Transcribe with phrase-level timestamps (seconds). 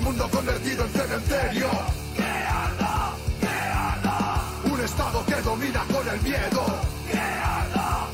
[0.00, 1.68] Un mundo convertido en cementerio.
[4.64, 6.64] Un estado que domina con el miedo.
[7.06, 8.08] ¡Que arda!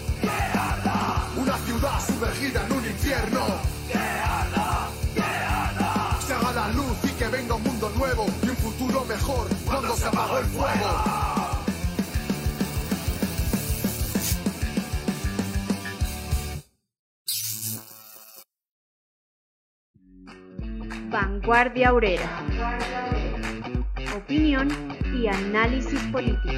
[1.36, 3.46] Una ciudad sumergida en un infierno.
[3.88, 4.88] ¡Que arda!
[5.14, 6.26] ¡Que!
[6.26, 9.96] Se haga la luz y que venga un mundo nuevo y un futuro mejor cuando
[9.96, 11.35] se apagó el fuego.
[21.46, 22.28] Vanguardia Obrera.
[24.16, 24.68] Opinión
[25.14, 26.50] y análisis político.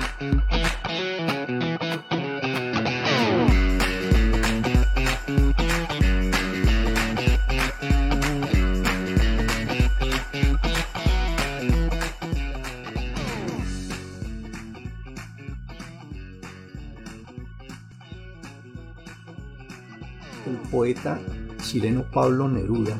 [20.47, 21.21] El poeta
[21.61, 22.99] chileno Pablo Neruda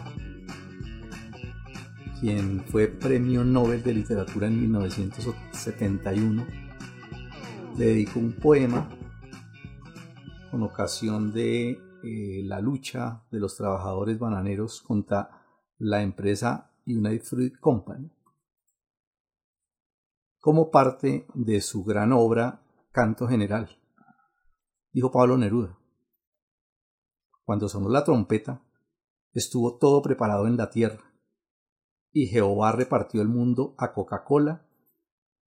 [2.21, 6.47] quien fue Premio Nobel de Literatura en 1971,
[7.77, 8.89] le dedicó un poema
[10.51, 11.71] con ocasión de
[12.03, 15.31] eh, la lucha de los trabajadores bananeros contra
[15.79, 18.11] la empresa United Fruit Company,
[20.41, 23.69] como parte de su gran obra Canto General.
[24.93, 25.79] Dijo Pablo Neruda,
[27.45, 28.61] cuando sonó la trompeta,
[29.33, 31.08] estuvo todo preparado en la tierra
[32.13, 34.67] y Jehová repartió el mundo a Coca-Cola,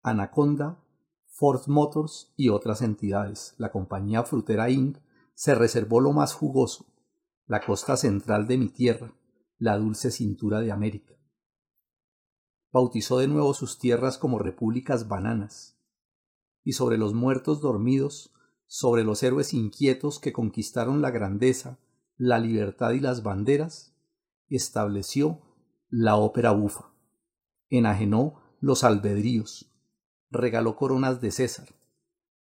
[0.02, 0.82] Anaconda,
[1.26, 3.54] Ford Motors y otras entidades.
[3.58, 4.98] La compañía frutera Inc.
[5.34, 6.86] se reservó lo más jugoso,
[7.46, 9.14] la costa central de mi tierra,
[9.58, 11.14] la dulce cintura de América.
[12.72, 15.76] Bautizó de nuevo sus tierras como repúblicas bananas,
[16.62, 18.32] y sobre los muertos dormidos,
[18.66, 21.78] sobre los héroes inquietos que conquistaron la grandeza,
[22.16, 23.96] la libertad y las banderas,
[24.48, 25.40] estableció
[25.90, 26.92] la ópera bufa,
[27.68, 29.72] enajenó los albedríos,
[30.30, 31.68] regaló coronas de César,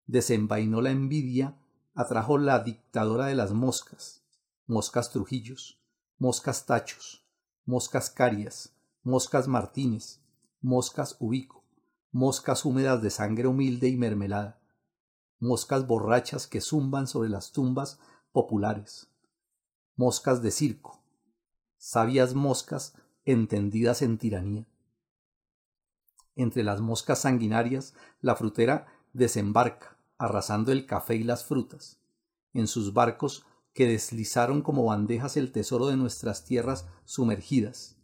[0.06, 1.58] desenvainó la envidia,
[1.94, 4.22] atrajo la dictadora de las moscas,
[4.66, 5.80] moscas Trujillos,
[6.18, 7.26] moscas Tachos,
[7.64, 10.20] moscas Carias, moscas Martínez,
[10.60, 11.64] moscas Ubico,
[12.12, 14.60] moscas húmedas de sangre humilde y mermelada,
[15.38, 17.98] moscas borrachas que zumban sobre las tumbas
[18.30, 19.08] populares,
[19.96, 21.02] moscas de circo,
[21.78, 22.94] sabias moscas
[23.32, 24.66] entendidas en tiranía.
[26.34, 32.00] Entre las moscas sanguinarias, la frutera desembarca, arrasando el café y las frutas.
[32.54, 33.44] En sus barcos
[33.74, 37.98] que deslizaron como bandejas el tesoro de nuestras tierras sumergidas.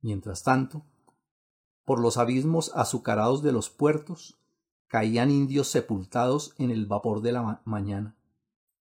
[0.00, 0.86] Mientras tanto,
[1.84, 4.38] por los abismos azucarados de los puertos,
[4.86, 8.16] caían indios sepultados en el vapor de la ma mañana.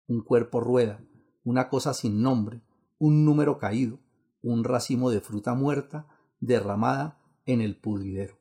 [0.07, 1.01] Un cuerpo rueda,
[1.43, 2.61] una cosa sin nombre,
[2.97, 3.99] un número caído,
[4.41, 6.07] un racimo de fruta muerta
[6.39, 8.37] derramada en el pudridero.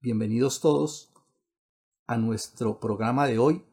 [0.00, 1.12] Bienvenidos todos
[2.06, 3.64] a nuestro programa de hoy,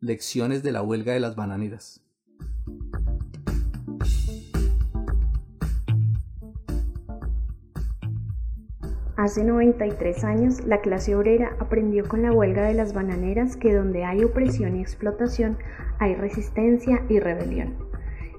[0.00, 2.02] Lecciones de la huelga de las bananeras.
[9.16, 14.04] Hace 93 años, la clase obrera aprendió con la huelga de las bananeras que donde
[14.04, 15.56] hay opresión y explotación
[15.98, 17.85] hay resistencia y rebelión.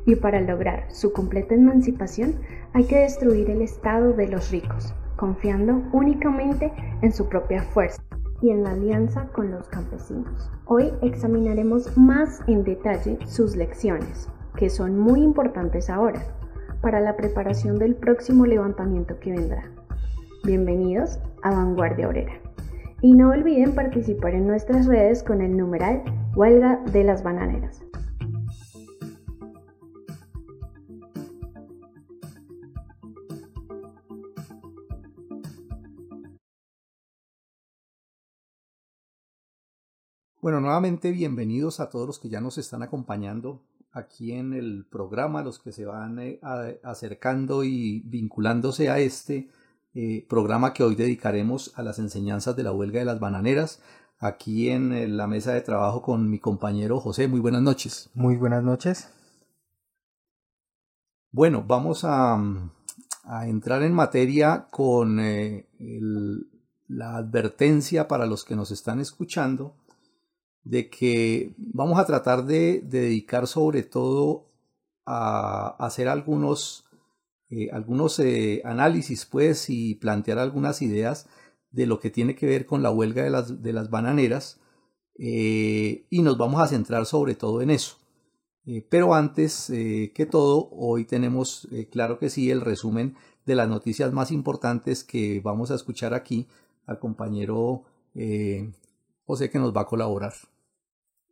[0.07, 2.35] Y para lograr su completa emancipación
[2.71, 8.01] hay que destruir el estado de los ricos, confiando únicamente en su propia fuerza
[8.41, 10.49] y en la alianza con los campesinos.
[10.63, 16.21] Hoy examinaremos más en detalle sus lecciones, que son muy importantes ahora,
[16.81, 19.69] para la preparación del próximo levantamiento que vendrá.
[20.45, 22.33] Bienvenidos a Vanguardia Obrera.
[23.01, 26.01] Y no olviden participar en nuestras redes con el numeral
[26.33, 27.83] Huelga de las Bananeras.
[40.47, 45.43] Bueno, nuevamente bienvenidos a todos los que ya nos están acompañando aquí en el programa,
[45.43, 46.39] los que se van eh,
[46.85, 49.49] acercando y vinculándose a este
[49.93, 53.81] eh, programa que hoy dedicaremos a las enseñanzas de la huelga de las bananeras,
[54.19, 57.27] aquí en eh, la mesa de trabajo con mi compañero José.
[57.27, 58.09] Muy buenas noches.
[58.13, 59.09] Muy buenas noches.
[61.29, 62.41] Bueno, vamos a,
[63.25, 66.47] a entrar en materia con el,
[66.87, 69.75] la advertencia para los que nos están escuchando
[70.69, 74.47] de que vamos a tratar de, de dedicar sobre todo
[75.05, 76.85] a, hacer algunos
[77.49, 81.29] eh, algunos eh, análisis pues y plantear algunas ideas
[81.71, 84.59] de lo que tiene que ver con la huelga de las, de las bananeras
[85.17, 87.97] eh, y nos vamos a centrar sobre todo en eso.
[88.89, 93.15] Pero antes que todo, hoy tenemos, claro que sí, el resumen
[93.45, 96.47] de las noticias más importantes que vamos a escuchar aquí
[96.85, 97.83] al compañero
[99.25, 100.33] José que nos va a colaborar.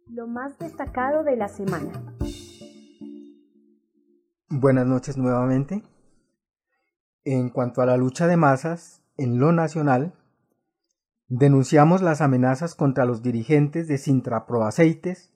[0.07, 1.91] Lo más destacado de la semana.
[4.49, 5.81] Buenas noches nuevamente.
[7.23, 10.13] En cuanto a la lucha de masas, en lo nacional,
[11.27, 15.33] denunciamos las amenazas contra los dirigentes de Sintra Aceites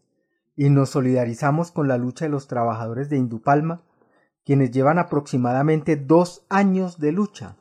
[0.55, 3.81] y nos solidarizamos con la lucha de los trabajadores de Indupalma,
[4.45, 7.57] quienes llevan aproximadamente dos años de lucha,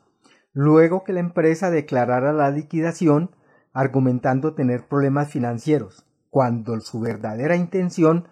[0.53, 3.31] luego que la empresa declarara la liquidación
[3.73, 8.27] argumentando tener problemas financieros, cuando su verdadera intención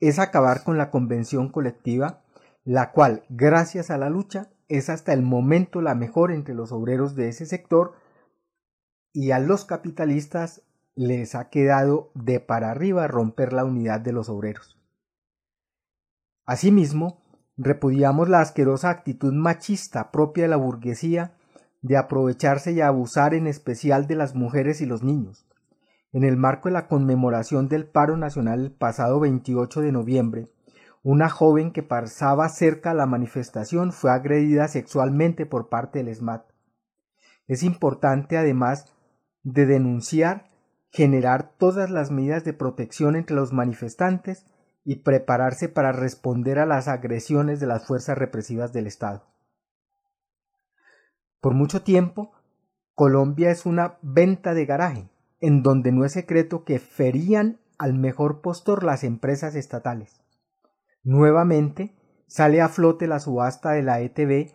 [0.00, 2.22] es acabar con la convención colectiva,
[2.64, 7.14] la cual, gracias a la lucha, es hasta el momento la mejor entre los obreros
[7.14, 7.92] de ese sector
[9.12, 10.62] y a los capitalistas
[10.94, 14.78] les ha quedado de para arriba romper la unidad de los obreros.
[16.46, 17.22] Asimismo,
[17.56, 21.36] repudiamos la asquerosa actitud machista propia de la burguesía
[21.82, 25.46] de aprovecharse y abusar en especial de las mujeres y los niños.
[26.12, 30.52] En el marco de la conmemoración del paro nacional el pasado 28 de noviembre,
[31.02, 36.44] una joven que pasaba cerca a la manifestación fue agredida sexualmente por parte del SMAT.
[37.48, 38.94] Es importante además
[39.42, 40.50] de denunciar,
[40.90, 44.44] generar todas las medidas de protección entre los manifestantes
[44.84, 49.24] y prepararse para responder a las agresiones de las fuerzas represivas del Estado.
[51.40, 52.32] Por mucho tiempo,
[52.94, 55.08] Colombia es una venta de garaje,
[55.42, 60.22] en donde no es secreto que ferían al mejor postor las empresas estatales.
[61.02, 61.94] Nuevamente
[62.28, 64.52] sale a flote la subasta de la ETB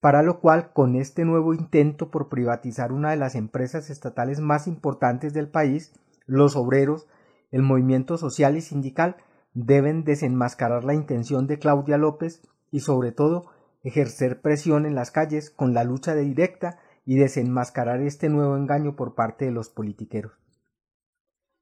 [0.00, 4.66] para lo cual con este nuevo intento por privatizar una de las empresas estatales más
[4.66, 5.92] importantes del país,
[6.26, 7.06] los obreros,
[7.50, 9.16] el movimiento social y sindical
[9.52, 12.40] deben desenmascarar la intención de Claudia López
[12.70, 13.46] y sobre todo
[13.82, 19.14] ejercer presión en las calles con la lucha directa y desenmascarar este nuevo engaño por
[19.14, 20.32] parte de los politiqueros.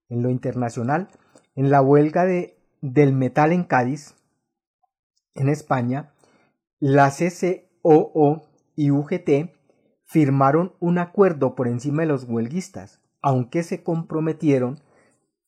[0.08, 1.08] En lo internacional,
[1.54, 4.14] en la huelga de, del metal en Cádiz,
[5.34, 6.12] en España,
[6.78, 8.42] la CC OO
[8.76, 9.52] y UGT
[10.04, 14.81] firmaron un acuerdo por encima de los huelguistas, aunque se comprometieron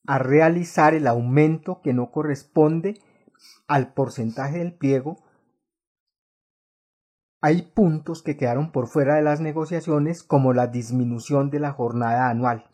[0.05, 2.99] a realizar el aumento que no corresponde
[3.67, 5.22] al porcentaje del pliego.
[7.45, 12.29] Hay puntos que quedaron por fuera de las negociaciones como la disminución de la jornada
[12.29, 12.69] anual,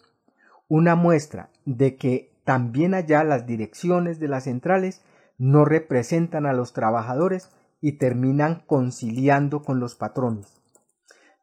[0.68, 5.02] una muestra de que también allá las direcciones de las centrales
[5.40, 7.50] no representan a los trabajadores
[7.82, 10.62] y terminan conciliando con los patrones.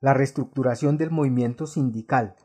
[0.00, 2.36] La reestructuración del movimiento sindical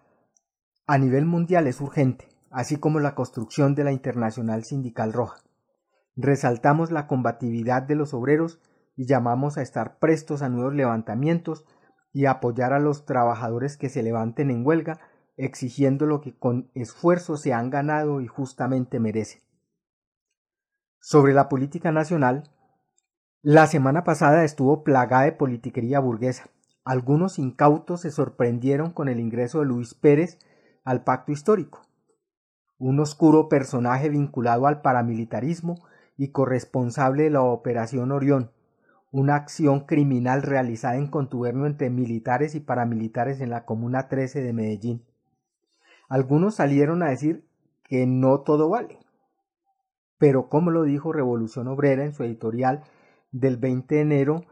[0.88, 5.44] a nivel mundial es urgente, así como la construcción de la Internacional Sindical Roja.
[6.16, 8.60] Resaltamos la combatividad de los obreros
[9.02, 11.66] y llamamos a estar prestos a nuevos levantamientos
[12.14, 15.00] y apoyar a los trabajadores que se levanten en huelga,
[15.38, 19.42] exigiendo lo que con esfuerzo se han ganado y justamente merecen.
[21.00, 22.44] Sobre la política nacional,
[23.42, 26.52] la semana pasada estuvo plagada de politiquería burguesa.
[26.86, 30.38] Algunos incautos se sorprendieron con el ingreso de Luis Pérez
[30.84, 31.88] al pacto histórico,
[32.78, 35.84] un oscuro personaje vinculado al paramilitarismo
[36.18, 38.52] y corresponsable de la Operación Orión,
[39.12, 44.54] una acción criminal realizada en contubernio entre militares y paramilitares en la Comuna 13 de
[44.54, 45.04] Medellín.
[46.08, 47.46] Algunos salieron a decir
[47.84, 49.00] que no todo vale.
[50.18, 52.84] Pero como lo dijo Revolución Obrera en su editorial
[53.32, 54.46] del 20 de enero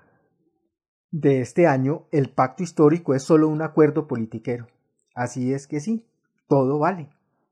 [1.11, 4.67] de este año, el pacto histórico es solo un acuerdo politiquero.
[5.15, 6.05] Así es que sí,
[6.47, 7.09] todo vale,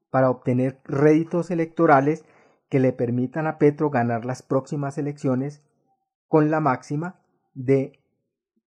[0.10, 2.26] para obtener réditos electorales
[2.70, 5.62] que le permitan a Petro ganar las próximas elecciones
[6.28, 7.20] con la máxima
[7.54, 8.00] de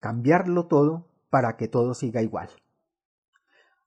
[0.01, 2.49] cambiarlo todo para que todo siga igual.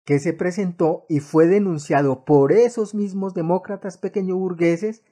[0.03, 5.03] que se presentó y fue denunciado por esos mismos demócratas pequeño burgueses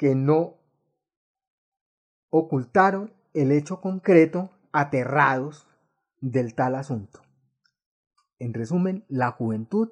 [0.00, 0.54] que no
[2.30, 5.68] ocultaron el hecho concreto aterrados
[6.22, 7.20] del tal asunto.
[8.38, 9.90] En resumen, la juventud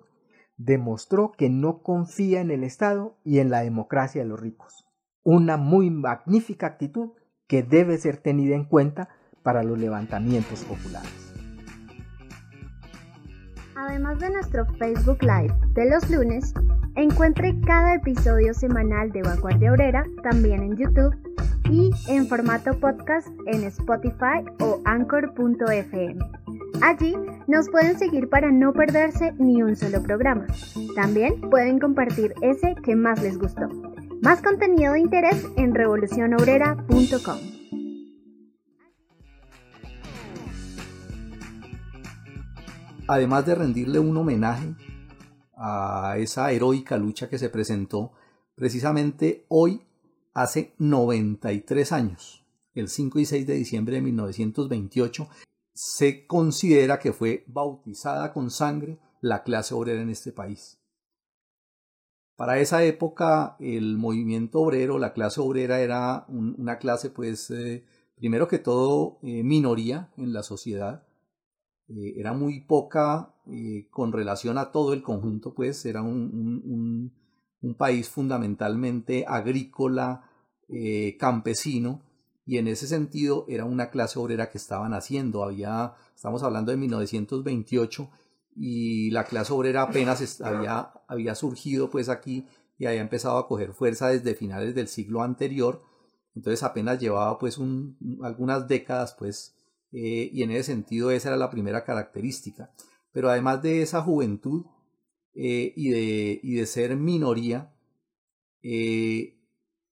[0.56, 4.86] demostró que no confía en el Estado y en la democracia de los ricos.
[5.24, 7.10] Una muy magnífica actitud
[7.46, 9.10] que debe ser tenida en cuenta
[9.42, 11.27] para los levantamientos populares.
[13.88, 16.52] Además de nuestro Facebook Live de los lunes,
[16.94, 21.16] encuentre cada episodio semanal de Vanguardia Obrera también en YouTube
[21.70, 26.18] y en formato podcast en Spotify o anchor.fm.
[26.82, 27.16] Allí
[27.46, 30.46] nos pueden seguir para no perderse ni un solo programa.
[30.94, 33.68] También pueden compartir ese que más les gustó.
[34.20, 37.57] Más contenido de interés en revolucionobrera.com.
[43.08, 44.74] Además de rendirle un homenaje
[45.56, 48.12] a esa heroica lucha que se presentó
[48.54, 49.80] precisamente hoy
[50.34, 55.26] hace 93 años, el 5 y 6 de diciembre de 1928,
[55.72, 60.78] se considera que fue bautizada con sangre la clase obrera en este país.
[62.36, 67.86] Para esa época el movimiento obrero, la clase obrera era una clase pues eh,
[68.16, 71.07] primero que todo eh, minoría en la sociedad,
[71.88, 73.34] eh, era muy poca
[73.90, 77.10] con relación a todo el conjunto pues era un,
[77.62, 80.24] un país fundamentalmente agrícola,
[81.18, 82.02] campesino,
[82.48, 85.44] y en ese sentido era una clase obrera que estaban haciendo.
[85.44, 88.10] Había, estamos hablando de 1928
[88.56, 92.46] y la clase obrera apenas había, había surgido pues aquí
[92.78, 95.82] y había empezado a coger fuerza desde finales del siglo anterior.
[96.34, 99.54] Entonces apenas llevaba pues un, algunas décadas pues
[99.92, 102.72] eh, y en ese sentido esa era la primera característica.
[103.12, 104.66] Pero además de esa juventud
[105.34, 107.72] eh, y, de, y de ser minoría,
[108.62, 109.38] eh,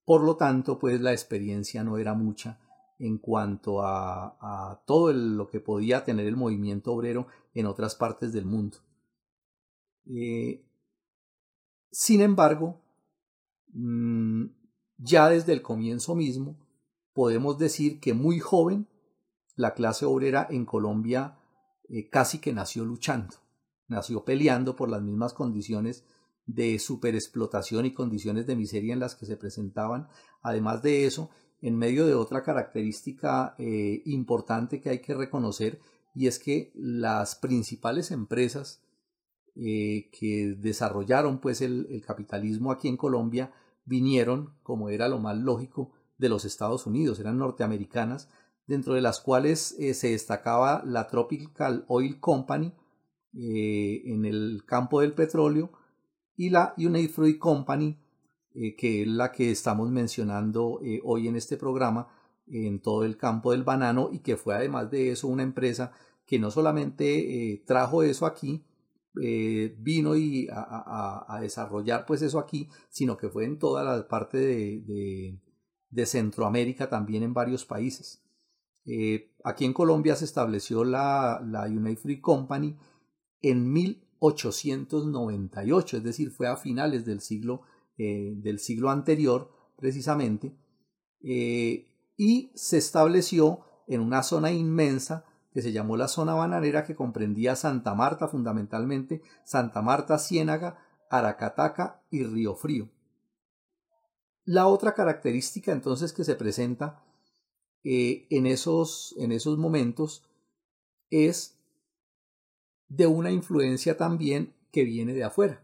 [0.05, 2.59] por lo tanto, pues la experiencia no era mucha
[2.99, 8.45] en cuanto a, todo lo que podía tener el movimiento obrero en otras partes del
[8.45, 8.77] mundo.
[10.05, 10.63] Eh,
[11.91, 12.81] sin embargo,
[13.73, 14.45] mm,
[14.97, 16.55] ya desde el comienzo mismo
[17.13, 18.87] podemos decir que muy joven
[19.57, 21.37] la clase obrera en Colombia
[21.89, 23.35] eh, casi que nació luchando,
[23.89, 26.05] nació peleando por las mismas condiciones
[26.45, 30.07] de superexplotación y condiciones de miseria en las que se presentaban.
[30.41, 31.29] Además de eso,
[31.61, 35.81] en medio de otra característica eh, importante que hay que reconocer,
[36.15, 38.81] y es que las principales empresas
[39.55, 43.51] eh, que desarrollaron pues el, capitalismo aquí en Colombia
[43.85, 48.29] vinieron, como era lo más lógico, de los Estados Unidos, eran norteamericanas,
[48.67, 52.73] dentro de las cuales eh, se destacaba la Tropical Oil Company
[53.33, 55.71] en el campo del petróleo,
[56.37, 57.97] y la United Company,
[58.53, 62.07] eh, que es la que estamos mencionando eh, hoy en este programa
[62.45, 65.91] en todo el campo del banano y que fue además de eso una empresa
[66.25, 68.63] que no solamente eh, trajo eso aquí,
[69.79, 76.05] vino y a, desarrollar pues eso aquí, sino que fue en toda la parte de,
[76.05, 78.21] Centroamérica también en varios países.
[79.43, 82.77] Aquí en Colombia se estableció la, la United Fruit Company
[83.41, 87.61] en mil 898, es decir, fue a finales del siglo,
[87.97, 90.57] eh, del siglo anterior precisamente,
[91.21, 96.95] eh, y se estableció en una zona inmensa que se llamó la zona bananera que
[96.95, 100.79] comprendía Santa Marta fundamentalmente, Santa Marta, Ciénaga,
[101.09, 102.89] Aracataca y Río Frío.
[104.43, 107.03] La otra característica entonces que se presenta
[107.89, 110.21] eh, en, esos, en esos momentos
[111.09, 111.57] es
[112.89, 115.63] de una influencia también que viene de afuera.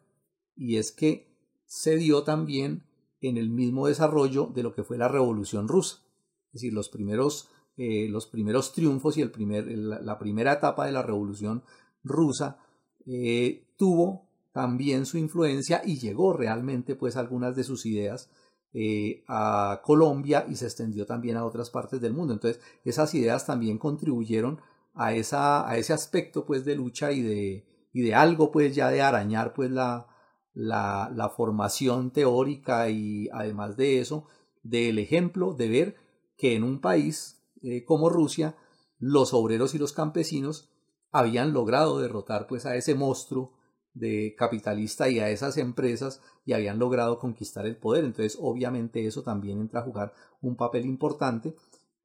[0.55, 1.27] Y es que
[1.65, 2.83] se dio también
[3.19, 6.01] en el mismo desarrollo de lo que fue la Revolución Rusa.
[6.47, 10.93] Es decir, los primeros, eh, los primeros triunfos y el primer, la primera etapa de
[10.93, 11.61] la Revolución
[12.05, 12.57] Rusa
[13.05, 18.29] eh, tuvo también su influencia y llegó realmente pues algunas de sus ideas
[18.73, 22.33] eh, a Colombia y se extendió también a otras partes del mundo.
[22.33, 24.61] Entonces esas ideas también contribuyeron
[24.95, 28.89] a, esa, a ese aspecto pues de lucha y de, y de algo pues ya
[28.89, 30.07] de arañar pues la,
[30.53, 34.27] la, formación teórica y además de eso,
[34.63, 35.95] del ejemplo de ver
[36.37, 38.55] que en un país eh, como Rusia,
[38.99, 40.69] los obreros y los campesinos
[41.11, 43.53] habían logrado derrotar pues a ese monstruo
[43.93, 48.03] de capitalista y a esas empresas y habían logrado conquistar el poder.
[48.05, 51.55] Entonces, obviamente eso también entra a jugar un papel importante.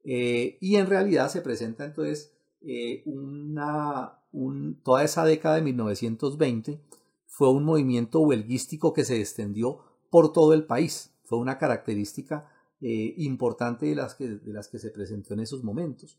[0.03, 2.31] Eh, y en realidad se presenta entonces
[2.61, 6.81] eh, una, un, toda esa década de 1920
[7.25, 9.79] fue un movimiento huelguístico que se extendió
[10.09, 11.13] por todo el país.
[11.23, 12.49] Fue una característica
[12.81, 16.17] eh, importante de las, que, de las que se presentó en esos momentos.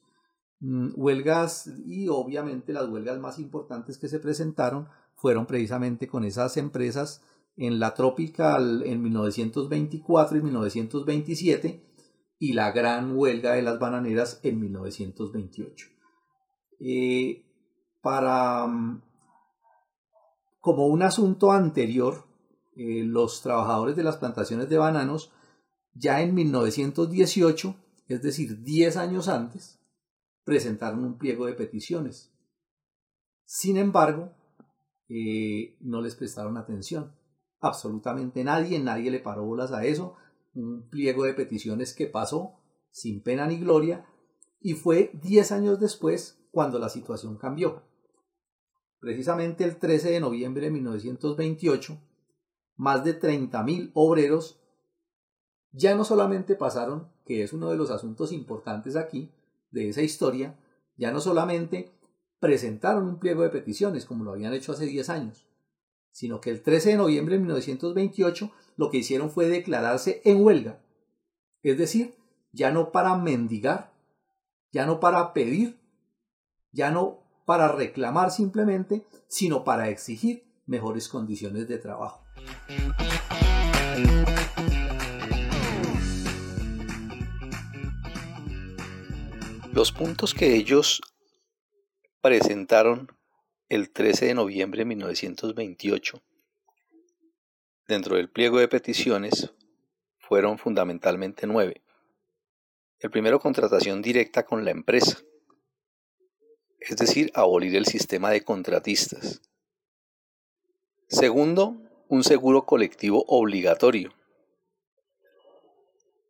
[0.61, 4.89] Mm, huelgas y obviamente las huelgas más importantes que se presentaron
[5.21, 7.23] fueron precisamente con esas empresas
[7.57, 11.85] en la Tropical en 1924 y 1927
[12.39, 15.89] y la gran huelga de las bananeras en 1928.
[16.81, 17.45] Eh,
[18.00, 19.03] para, mm,
[20.61, 22.25] como un asunto anterior,
[22.75, 25.33] eh, los trabajadores de las plantaciones de bananos
[25.93, 27.77] ya en 1918,
[28.09, 29.79] es decir, 10 años antes,
[30.45, 32.33] presentaron un pliego de peticiones.
[33.45, 34.33] Sin embargo,
[35.11, 37.12] eh, no les prestaron atención.
[37.59, 40.14] Absolutamente nadie, nadie le paró bolas a eso.
[40.55, 42.55] Un pliego de peticiones que pasó
[42.90, 44.07] sin pena ni gloria
[44.61, 47.83] y fue 10 años después cuando la situación cambió.
[49.00, 51.99] Precisamente el 13 de noviembre de 1928,
[52.76, 54.61] más de 30.000 obreros
[55.73, 59.33] ya no solamente pasaron, que es uno de los asuntos importantes aquí,
[59.71, 60.59] de esa historia,
[60.97, 61.93] ya no solamente
[62.40, 65.47] presentaron un pliego de peticiones como lo habían hecho hace 10 años,
[66.11, 70.80] sino que el 13 de noviembre de 1928 lo que hicieron fue declararse en huelga.
[71.62, 72.14] Es decir,
[72.52, 73.92] ya no para mendigar,
[74.73, 75.78] ya no para pedir,
[76.73, 82.25] ya no para reclamar simplemente, sino para exigir mejores condiciones de trabajo.
[89.73, 91.00] Los puntos que ellos
[92.21, 93.09] presentaron
[93.69, 96.23] el 13 de noviembre de 1928
[97.91, 99.52] dentro del pliego de peticiones
[100.19, 101.83] fueron fundamentalmente nueve.
[103.00, 105.19] El primero, contratación directa con la empresa,
[106.78, 109.43] es decir, abolir el sistema de contratistas.
[111.09, 114.15] Segundo, un seguro colectivo obligatorio.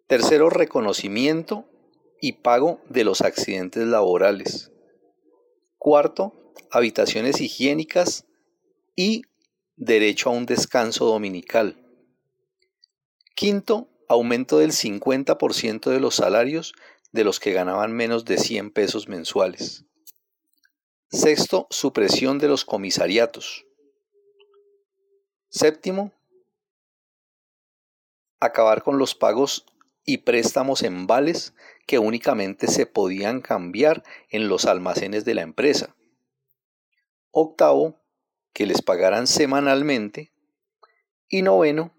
[0.06, 1.66] Tercero, reconocimiento
[2.20, 4.72] y pago de los accidentes laborales.
[5.82, 8.26] Cuarto, habitaciones higiénicas
[8.96, 9.22] y
[9.76, 11.74] derecho a un descanso dominical.
[13.34, 16.74] Quinto, aumento del 50% de los salarios
[17.12, 19.86] de los que ganaban menos de 100 pesos mensuales.
[21.08, 23.64] Sexto, supresión de los comisariatos.
[25.48, 26.12] Séptimo,
[28.38, 29.64] acabar con los pagos
[30.04, 31.54] y préstamos en vales
[31.90, 35.96] que únicamente se podían cambiar en los almacenes de la empresa.
[37.32, 38.00] Octavo,
[38.52, 40.32] que les pagaran semanalmente.
[41.26, 41.92] Y noveno,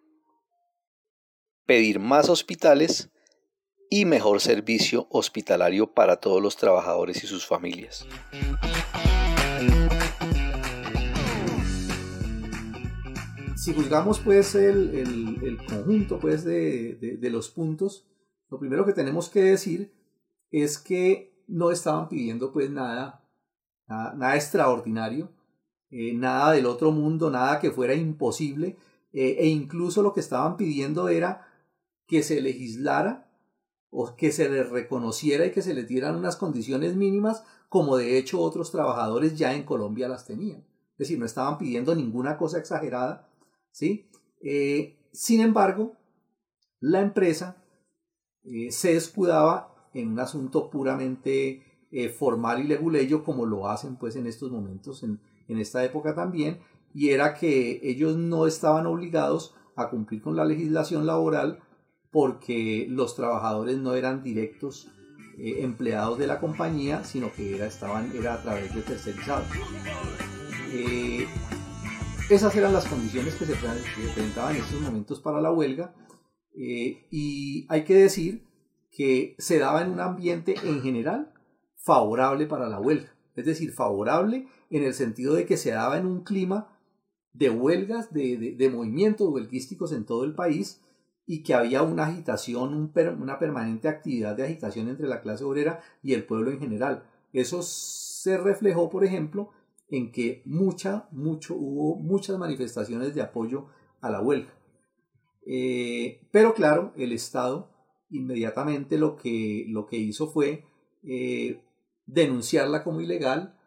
[1.66, 3.10] pedir más hospitales
[3.90, 8.08] y mejor servicio hospitalario para todos los trabajadores y sus familias.
[13.58, 18.08] si juzgamos pues el, conjunto pues de, los puntos,
[18.52, 19.94] lo primero que tenemos que decir
[20.52, 23.26] es que no estaban pidiendo pues nada,
[23.88, 25.32] nada, extraordinario,
[25.90, 28.78] eh, nada del otro mundo, nada que fuera imposible,
[29.14, 31.48] eh, e incluso lo que estaban pidiendo era
[32.06, 33.32] que se legislara
[33.90, 38.18] o que se les reconociera y que se les dieran unas condiciones mínimas como de
[38.18, 40.60] hecho otros trabajadores ya en Colombia las tenían.
[40.94, 43.30] Es decir, no estaban pidiendo ninguna cosa exagerada,
[43.72, 44.10] ¿sí?
[44.42, 45.96] Eh, sin embargo,
[46.82, 47.61] la empresa
[48.44, 54.16] eh, se escudaba en un asunto puramente eh, formal y leguleyo, como lo hacen pues
[54.16, 56.60] en estos momentos, en, en esta época también,
[56.94, 61.60] y era que ellos no estaban obligados a cumplir con la legislación laboral
[62.12, 64.90] porque los trabajadores no eran directos
[65.38, 69.48] empleados de la compañía, sino que era, estaban, era a través de tercerizados.
[72.30, 75.94] Esas eran las condiciones que se presentaban en estos momentos para la huelga
[76.56, 78.44] eh, y hay que decir
[78.92, 81.34] que se daba en un ambiente en general
[81.76, 86.06] favorable para la huelga, es decir, favorable en el sentido de que se daba en
[86.06, 86.78] un clima
[87.34, 90.82] de huelgas, de, movimientos huelguísticos en todo el país
[91.26, 96.14] y que había una agitación, una permanente actividad de agitación entre la clase obrera y
[96.14, 97.04] el pueblo en general.
[97.32, 99.52] Eso se reflejó, por ejemplo,
[99.88, 103.68] en que mucha, mucho, hubo muchas manifestaciones de apoyo
[104.02, 104.54] a la huelga.
[105.46, 107.70] Eh, pero claro, el Estado
[108.10, 110.66] inmediatamente lo que, lo que hizo fue
[111.04, 111.64] eh,
[112.06, 113.58] denunciarla como ilegal,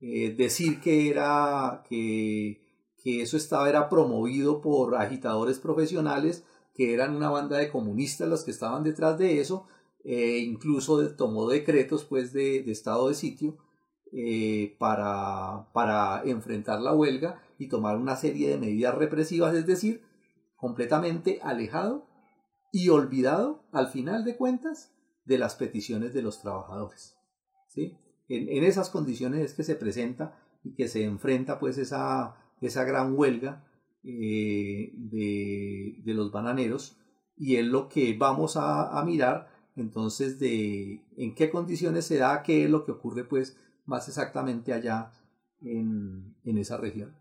[0.00, 2.62] eh, decir que era que,
[3.02, 8.42] que, eso estaba era promovido por agitadores profesionales que eran una banda de comunistas los
[8.42, 9.66] que estaban detrás de eso,
[10.02, 13.58] e incluso tomó decretos pues de, de estado de sitio
[14.78, 20.02] para, para enfrentar la huelga y tomar una serie de medidas represivas, es decir,
[20.60, 22.06] completamente alejado
[22.72, 24.94] y olvidado, al final de cuentas,
[25.24, 27.16] de las peticiones de los trabajadores.
[27.68, 27.96] ¿sí?
[28.28, 33.16] En, esas condiciones es que se presenta y que se enfrenta pues esa, esa gran
[33.16, 33.64] huelga
[34.04, 36.98] eh, de, de, los bananeros
[37.36, 42.42] y es lo que vamos a, a, mirar entonces de en qué condiciones se da,
[42.42, 45.12] qué es lo que ocurre pues más exactamente allá
[45.60, 47.19] en, en esa región.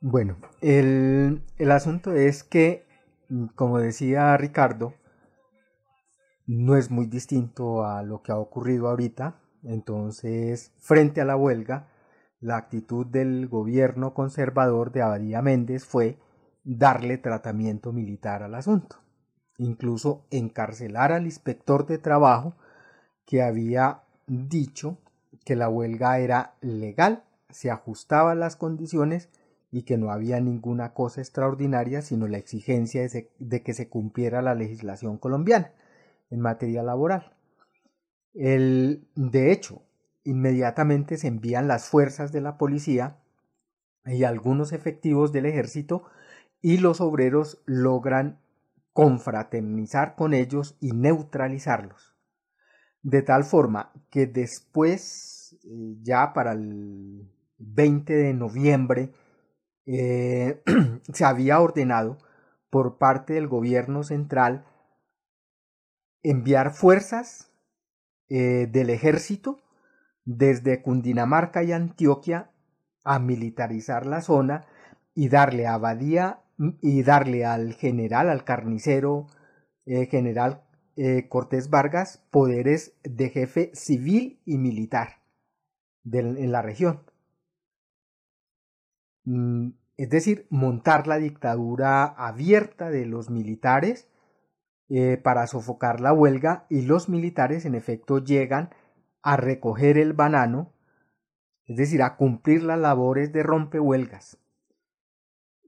[0.00, 2.86] Bueno, el, el asunto es que,
[3.28, 4.94] mm, como decía Ricardo,
[6.46, 9.40] no es muy distinto a lo que ha ocurrido ahorita.
[9.64, 11.88] Entonces, frente a la huelga,
[12.40, 16.16] la actitud del gobierno conservador de Abadía Méndez fue
[16.62, 18.96] darle tratamiento militar al asunto.
[19.56, 22.54] Incluso encarcelar al inspector de trabajo
[23.26, 24.98] que había dicho
[25.44, 29.28] que la huelga era legal, se ajustaba las condiciones
[29.70, 33.06] y que no había ninguna cosa extraordinaria sino la exigencia
[33.38, 35.72] de, que se cumpliera la legislación colombiana
[36.30, 37.36] en materia laboral.
[38.34, 39.82] El, de hecho,
[40.24, 43.18] inmediatamente se envían las fuerzas de la policía
[44.04, 46.04] y algunos efectivos del ejército
[46.60, 48.38] y los obreros logran
[48.92, 52.16] confraternizar con ellos y neutralizarlos.
[53.02, 59.12] De tal forma que después, eh, ya para el 20 de noviembre
[59.90, 60.62] eh,
[61.14, 62.18] se había ordenado
[62.68, 64.66] por parte del gobierno central
[66.22, 67.50] enviar fuerzas
[68.28, 69.62] eh, del ejército
[70.26, 72.50] desde Cundinamarca y Antioquia
[73.02, 74.66] a militarizar la zona
[75.14, 76.40] y darle a Abadía
[76.82, 79.26] y darle al general, al carnicero
[79.86, 80.64] eh, general
[81.28, 85.22] Cortés Vargas, poderes de jefe civil y militar
[86.10, 87.04] en la región.
[89.28, 94.08] Mm, es decir, montar la dictadura abierta de los militares
[94.88, 98.70] eh, para sofocar la huelga y los militares en efecto llegan
[99.20, 100.72] a recoger el banano,
[101.66, 104.38] es decir, a cumplir las labores de rompehuelgas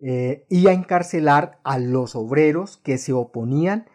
[0.01, 3.91] eh, y a encarcelar a los obreros que se oponían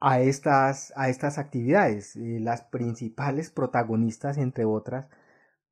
[0.00, 5.08] a estas, a estas actividades, eh, las principales protagonistas, entre otras,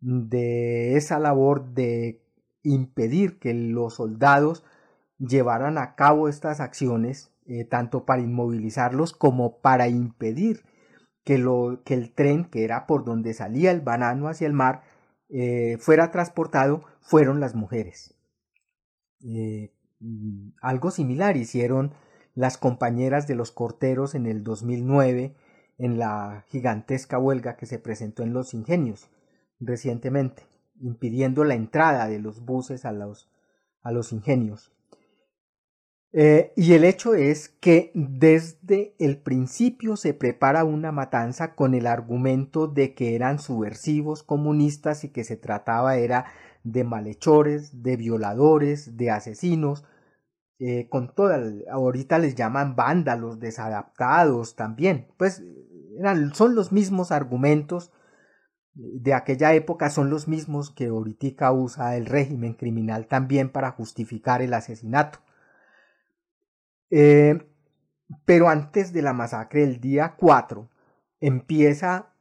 [0.00, 2.22] de esa labor de
[2.62, 4.64] impedir que los soldados
[5.18, 10.62] llevaran a cabo estas acciones, eh, tanto para inmovilizarlos como para impedir
[11.24, 14.82] que, lo, que, el tren, que era por donde salía el banano hacia el mar,
[15.28, 18.14] eh, fuera transportado, fueron las mujeres.
[19.22, 19.72] Eh,
[20.62, 21.94] algo similar hicieron
[22.34, 25.34] las compañeras de los corteros en el 2009
[25.76, 29.10] en la gigantesca huelga que se presentó en Los Ingenios
[29.58, 30.49] recientemente
[30.80, 33.28] impidiendo la entrada de los buses a los,
[33.82, 34.72] a los ingenios.
[36.12, 41.86] Eh, y el hecho es que desde el principio se prepara una matanza con el
[41.86, 46.26] argumento de que eran subversivos comunistas y que se trataba era
[46.64, 49.84] de malhechores, de violadores, de asesinos,
[50.58, 51.40] eh, con toda,
[51.70, 55.42] ahorita les llaman vándalos, desadaptados también, pues
[56.34, 57.92] son los mismos argumentos
[58.74, 64.42] de aquella época son los mismos que ahorita usa el régimen criminal también para justificar
[64.42, 65.18] el asesinato.
[66.90, 67.46] Eh,
[68.24, 70.68] pero antes de la masacre del día 4
[71.20, 72.12] empieza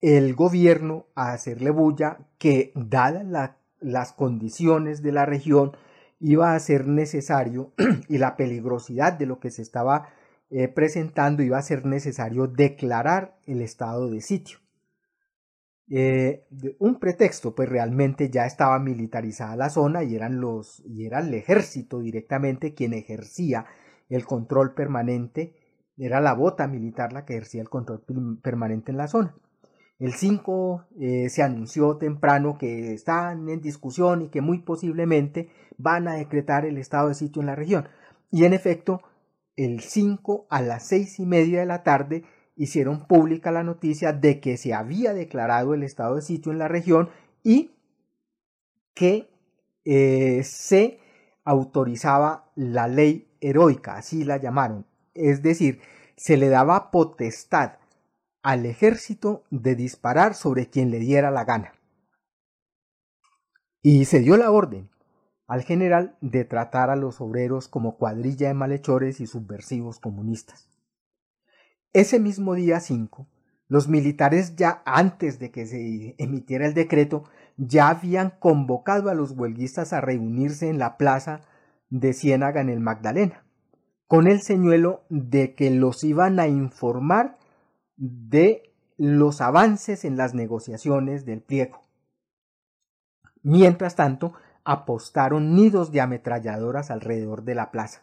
[0.00, 5.76] el gobierno a hacerle bulla que dadas las condiciones de la región
[6.20, 7.72] iba a ser necesario
[8.08, 10.08] y la peligrosidad de lo que se estaba
[10.50, 14.63] eh, presentando iba a ser necesario declarar el estado de sitio.
[15.90, 16.46] Eh,
[16.78, 21.34] un pretexto, pues realmente ya estaba militarizada la zona y eran los y era el
[21.34, 23.66] ejército directamente quien ejercía
[24.08, 25.54] el control permanente,
[25.96, 28.02] era la bota militar la que ejercía el control
[28.42, 29.34] permanente en la zona.
[29.98, 36.08] El 5 eh, se anunció temprano que están en discusión y que muy posiblemente van
[36.08, 37.88] a decretar el estado de sitio en la región.
[38.30, 39.02] Y en efecto,
[39.56, 42.24] el 5 a las seis y media de la tarde
[42.56, 46.68] hicieron pública la noticia de que se había declarado el estado de sitio en la
[46.68, 47.10] región
[47.42, 47.72] y
[48.94, 49.28] que
[49.84, 51.00] eh, se
[51.44, 55.80] autorizaba la ley heroica, así la llamaron, es decir,
[56.16, 57.78] se le daba potestad
[58.42, 61.72] al ejército de disparar sobre quien le diera la gana.
[63.82, 64.90] Y se dio la orden
[65.46, 70.73] al general de tratar a los obreros como cuadrilla de malhechores y subversivos comunistas.
[71.94, 73.28] Ese mismo día 5,
[73.68, 77.22] los militares ya antes de que se emitiera el decreto
[77.56, 81.42] ya habían convocado a los huelguistas a reunirse en la plaza
[81.90, 83.44] de Ciénaga en el Magdalena,
[84.08, 87.38] con el señuelo de que los iban a informar
[87.96, 91.80] de los avances en las negociaciones del pliego.
[93.44, 94.32] Mientras tanto,
[94.64, 98.02] apostaron nidos de ametralladoras alrededor de la plaza.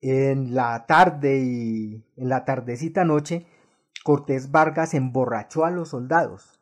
[0.00, 3.46] En la tarde y en la tardecita noche,
[4.04, 6.60] Cortés Vargas emborrachó a los soldados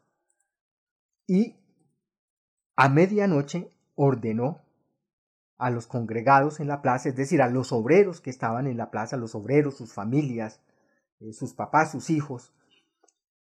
[1.27, 1.57] y
[2.77, 4.63] a medianoche ordenó
[5.59, 8.91] a los congregados en la plaza, es decir, a los obreros que estaban en la
[8.91, 10.61] plaza, los obreros, sus familias,
[11.21, 12.53] eh, sus papás, sus hijos,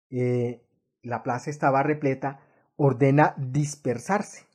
[0.10, 0.64] eh,
[1.02, 2.42] la plaza estaba repleta,
[2.76, 4.46] ordena dispersarse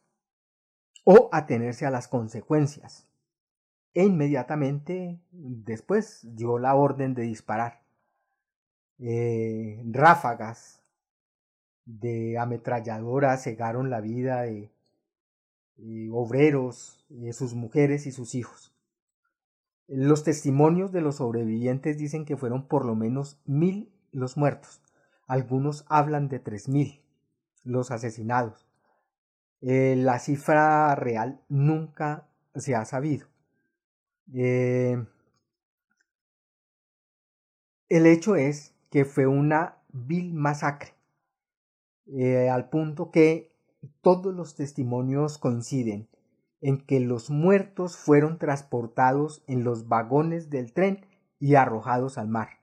[1.04, 3.07] o atenerse a las consecuencias.
[3.94, 7.82] E inmediatamente después dio la orden de disparar.
[8.98, 10.82] Eh, ráfagas
[11.84, 14.70] de ametralladoras cegaron la vida de
[16.12, 18.74] obreros, de sus mujeres y sus hijos.
[19.86, 24.82] Los testimonios de los sobrevivientes dicen que fueron por lo menos mil los muertos.
[25.26, 27.02] Algunos hablan de tres mil
[27.64, 28.66] los asesinados.
[29.60, 33.27] Eh, la cifra real nunca se ha sabido.
[34.34, 35.02] Eh,
[37.88, 40.94] el hecho es que fue una vil masacre,
[42.06, 43.52] eh, al punto que
[44.02, 46.08] todos los testimonios coinciden
[46.60, 51.06] en que los muertos fueron transportados en los vagones del tren
[51.38, 52.58] y arrojados al mar.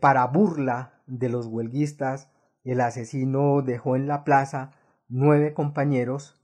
[0.00, 2.30] para burla de los huelguistas,
[2.64, 4.72] el asesino dejó en la plaza
[5.08, 6.40] nueve compañeros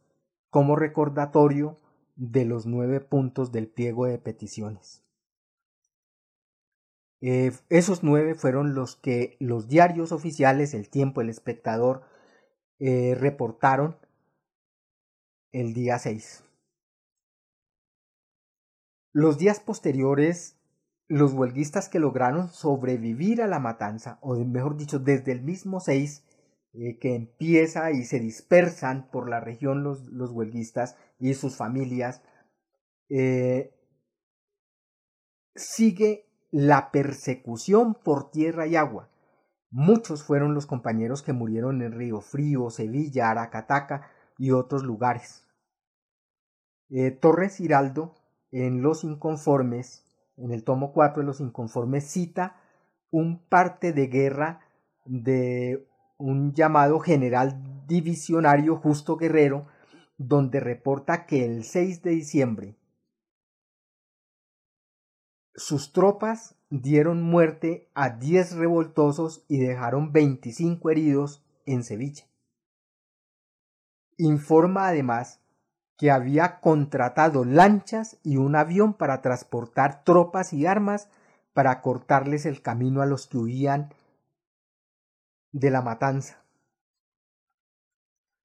[0.50, 1.78] como recordatorio
[2.16, 5.02] de los nueve puntos del pliego de peticiones.
[7.20, 12.02] Eh, esos nueve fueron los que los diarios oficiales, El Tiempo, El Espectador,
[12.78, 13.96] eh, reportaron
[15.52, 16.44] el día 6.
[19.12, 20.58] Los días posteriores
[21.08, 26.24] los huelguistas que lograron sobrevivir a la matanza, o mejor dicho, desde el mismo 6
[26.74, 32.22] eh, que empieza y se dispersan por la región los, los huelguistas y sus familias,
[33.08, 33.72] eh,
[35.54, 39.08] sigue la persecución por tierra y agua.
[39.70, 45.46] Muchos fueron los compañeros que murieron en Río Frío, Sevilla, Aracataca y otros lugares.
[46.90, 48.14] Eh, Torres Hiraldo,
[48.50, 50.04] en Los Inconformes,
[50.36, 52.56] en el tomo 4 de los inconformes, cita
[53.10, 54.60] un parte de guerra
[55.04, 59.66] de un llamado general divisionario Justo Guerrero,
[60.16, 62.76] donde reporta que el 6 de diciembre
[65.56, 72.24] sus tropas dieron muerte a 10 revoltosos y dejaron 25 heridos en Sevilla.
[74.16, 75.40] Informa además
[75.96, 81.08] que había contratado lanchas y un avión para transportar tropas y armas
[81.52, 83.94] para cortarles el camino a los que huían
[85.54, 86.44] de la matanza.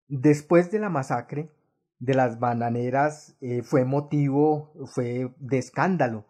[0.08, 1.50] Después de la masacre
[1.98, 6.26] de las bananeras eh, fue motivo, fue de escándalo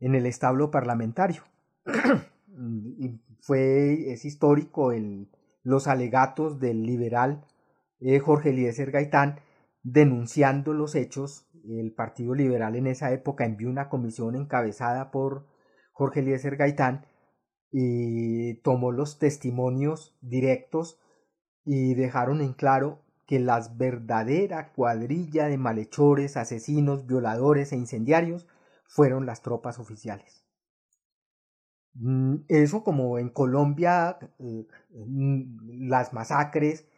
[0.00, 1.44] en el establo parlamentario.
[2.98, 5.30] y fue, es histórico el,
[5.62, 7.44] los alegatos del liberal
[8.00, 9.40] eh, Jorge Eliezer Gaitán,
[9.84, 15.46] denunciando los hechos, el Partido Liberal en esa época envió una comisión encabezada por
[15.92, 17.06] Jorge Eliezer Gaitán
[17.78, 20.98] y tomó los testimonios directos
[21.62, 28.46] y dejaron en claro que las verdadera cuadrilla de malhechores, asesinos, violadores e incendiarios
[28.86, 30.46] fueron las tropas oficiales.
[31.92, 36.88] Mm, eso como en Colombia, mm, las masacres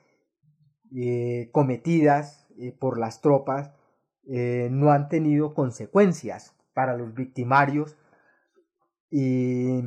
[0.94, 3.72] eh, cometidas eh, por las tropas
[4.28, 7.96] eh, no han tenido consecuencias para los victimarios
[9.10, 9.82] y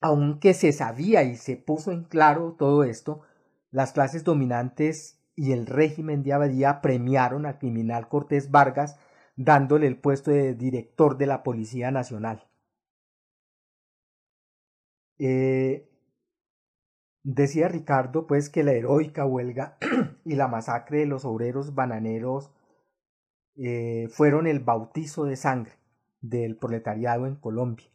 [0.00, 3.22] aunque se sabía y se puso en claro todo esto,
[3.70, 8.98] las clases dominantes y el régimen de Abadía premiaron al criminal Cortés Vargas
[9.36, 12.46] dándole el puesto de director de la Policía Nacional.
[15.18, 15.90] Eh,
[17.22, 19.76] Decía Ricardo pues que la heroica huelga
[20.24, 22.50] y la masacre de los obreros bananeros
[23.56, 25.74] eh, fueron el bautizo de sangre
[26.22, 27.86] del proletariado en Colombia.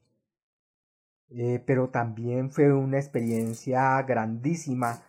[1.30, 5.04] Eh, pero también fue una experiencia grandísima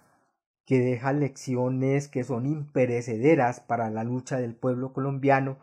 [0.65, 5.59] que deja lecciones que son imperecederas para la lucha del pueblo colombiano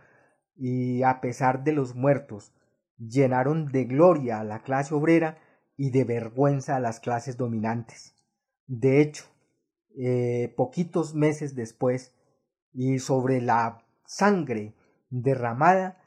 [0.55, 2.53] y a pesar de los muertos,
[2.97, 5.37] llenaron de gloria a la clase obrera
[5.75, 8.15] y de vergüenza a las clases dominantes.
[8.67, 9.25] De hecho,
[9.95, 12.13] eh, poquitos meses después,
[12.71, 14.73] y sobre la sangre
[15.09, 16.01] derramada,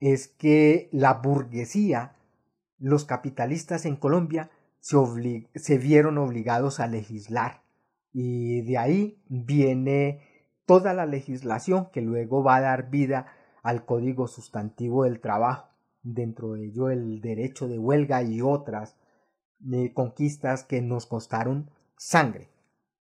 [0.00, 2.15] es que la burguesía,
[2.78, 4.50] los capitalistas en Colombia,
[5.54, 7.62] se, vieron obligados a legislar.
[8.12, 10.22] Y de ahí viene
[10.64, 13.26] toda la legislación que luego va a dar vida
[13.62, 15.68] al Código Sustantivo del Trabajo,
[16.02, 18.96] dentro de ello el derecho de huelga y otras
[19.72, 22.48] eh, conquistas que nos costaron sangre,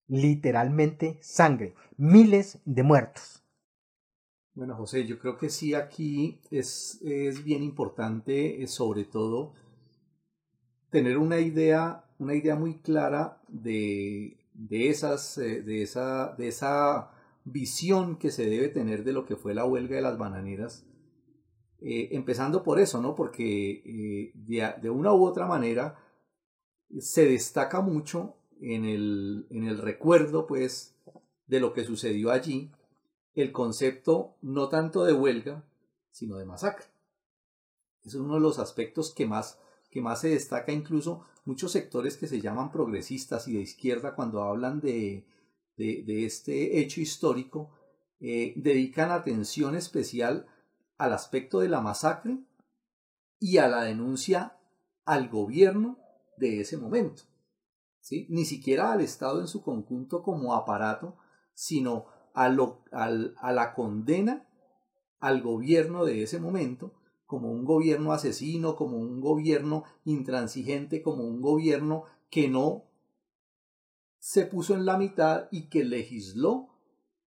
[0.07, 3.44] literalmente sangre, miles de muertos.
[4.55, 9.53] Bueno, José, yo creo que sí aquí es, es bien importante, eh, sobre todo,
[10.90, 17.11] tener una idea, una idea muy clara de, de, esas, eh, de, esa, de esa
[17.45, 20.87] visión que se debe tener de lo que fue la huelga de las bananeras.
[21.81, 23.17] Eh, empezando por eso, ¿no?
[23.17, 25.99] Porque de, de, una u otra manera
[27.01, 30.97] se destaca mucho en el, en el recuerdo, pues,
[31.49, 32.71] de lo que sucedió allí,
[33.35, 35.64] el concepto no tanto de huelga,
[36.11, 36.87] sino de masacre.
[38.05, 39.59] es uno de los aspectos que más,
[39.90, 44.42] que más se destaca incluso muchos sectores que se llaman progresistas y de izquierda cuando
[44.42, 45.27] hablan de,
[45.77, 47.70] de, este hecho histórico,
[48.20, 50.47] eh, dedican atención especial
[50.97, 52.38] al aspecto de la masacre
[53.40, 54.57] y a la denuncia
[55.05, 55.99] al gobierno
[56.37, 57.25] de ese momento.
[58.01, 58.27] ¿sí?
[58.31, 61.16] Ni siquiera al Estado en su conjunto como aparato,
[61.53, 64.47] sino a, la condena
[65.20, 66.92] al gobierno de ese momento
[67.27, 72.85] como un gobierno asesino, como un gobierno intransigente, como un gobierno que no
[74.18, 76.68] se puso en la mitad y que legisló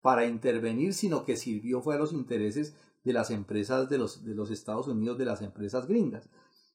[0.00, 4.34] para intervenir, sino que sirvió fue a los intereses de las empresas de los, de
[4.34, 6.28] los Estados Unidos, de las empresas gringas.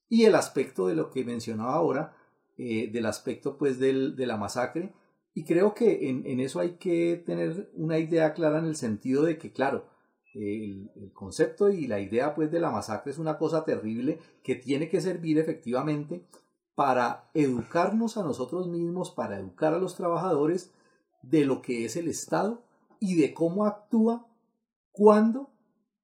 [0.09, 2.15] Y el aspecto de lo que mencionaba ahora,
[2.57, 4.93] eh, del aspecto pues del, de la masacre,
[5.35, 9.23] y creo que en, en, eso hay que tener una idea clara en el sentido
[9.23, 9.85] de que, claro,
[10.33, 14.55] el, el, concepto y la idea pues de la masacre es una cosa terrible que
[14.55, 16.25] tiene que servir efectivamente
[16.73, 20.73] para educarnos a nosotros mismos, para educar a los trabajadores
[21.21, 22.63] de lo que es el Estado
[22.99, 24.27] y de cómo actúa
[24.91, 25.49] cuando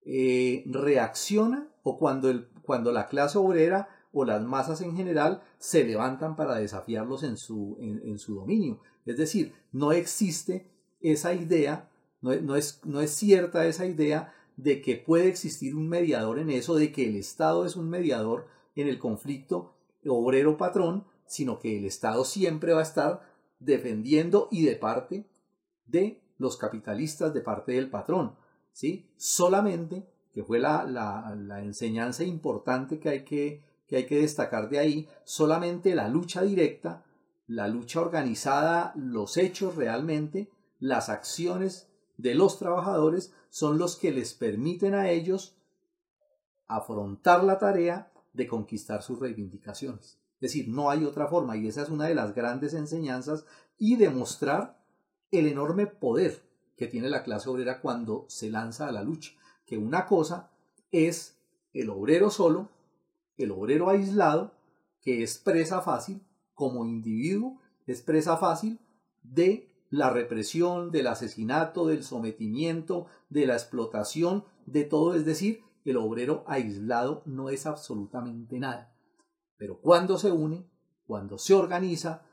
[0.05, 5.83] eh, reacciona o cuando, el, cuando la clase obrera o las masas en general se
[5.85, 8.81] levantan para desafiarlos en su, en, su dominio.
[9.05, 10.67] Es decir, no existe
[11.01, 11.89] esa idea,
[12.21, 16.49] no, no, es, no es cierta esa idea de que puede existir un mediador en
[16.49, 21.85] eso, de que el Estado es un mediador en el conflicto obrero-patrón, sino que el
[21.85, 23.21] Estado siempre va a estar
[23.59, 25.25] defendiendo y de parte
[25.87, 28.35] de los capitalistas, de parte del patrón.
[28.71, 29.05] ¿sí?
[29.17, 34.69] Solamente, que fue la, la, la enseñanza importante que hay que que hay que destacar
[34.69, 37.03] de ahí, solamente la lucha directa,
[37.51, 44.33] la lucha organizada, los hechos realmente, las acciones de los trabajadores son los que les
[44.33, 45.57] permiten a ellos
[46.67, 50.17] afrontar la tarea de conquistar sus reivindicaciones.
[50.35, 53.45] Es decir, no hay otra forma y esa es una de las grandes enseñanzas
[53.77, 54.81] y demostrar
[55.29, 56.43] el enorme poder
[56.77, 59.33] que tiene la clase obrera cuando se lanza a la lucha.
[59.65, 60.51] Que una cosa
[60.89, 61.37] es
[61.73, 62.69] el obrero solo
[63.37, 64.53] el obrero aislado
[65.01, 66.21] que es presa fácil
[66.61, 68.79] como individuo, es presa fácil
[69.23, 75.97] de la represión, del asesinato, del sometimiento, de la explotación, de todo, es decir, el
[75.97, 78.95] obrero aislado no es absolutamente nada.
[79.57, 80.69] Pero cuando se une,
[81.07, 82.27] cuando se organiza,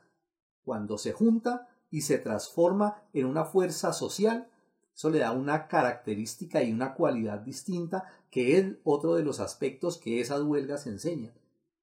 [0.61, 4.47] cuando se junta y se transforma en una fuerza social,
[4.93, 9.97] eso le da una característica y una cualidad distinta que es otro de los aspectos
[9.97, 11.33] que esas huelgas enseñan.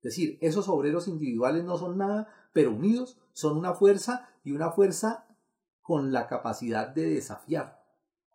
[0.07, 4.71] Es decir, esos obreros individuales no son nada, pero unidos son una fuerza y una
[4.71, 5.27] fuerza
[5.83, 7.85] con la capacidad de desafiar.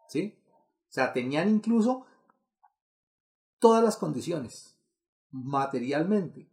[0.08, 0.38] ¿Sí?
[0.48, 2.06] O sea, tenían incluso
[3.58, 4.78] todas las condiciones,
[5.32, 6.52] materialmente.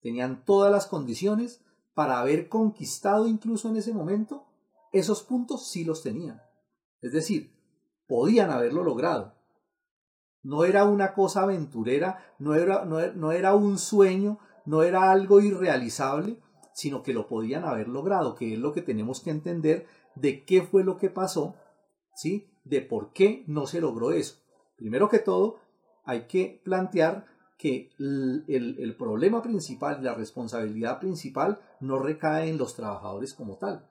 [0.00, 1.62] Tenían todas las condiciones
[1.94, 4.48] para haber conquistado incluso en ese momento
[4.90, 6.42] esos puntos, sí los tenían.
[7.00, 7.54] Es decir,
[8.08, 9.36] podían haberlo logrado.
[10.42, 16.40] No era una cosa aventurera, no era, no, era un sueño, no era algo irrealizable,
[16.78, 20.62] sino que lo podían haber logrado, que es lo que tenemos que entender de qué
[20.62, 21.56] fue lo que pasó,
[22.14, 22.52] ¿sí?
[22.62, 24.36] De por qué no se logró eso.
[24.76, 25.58] Primero que todo,
[26.04, 27.26] hay que plantear
[27.58, 33.56] que el, el, problema principal y la responsabilidad principal no recae en los trabajadores como
[33.56, 33.90] tal,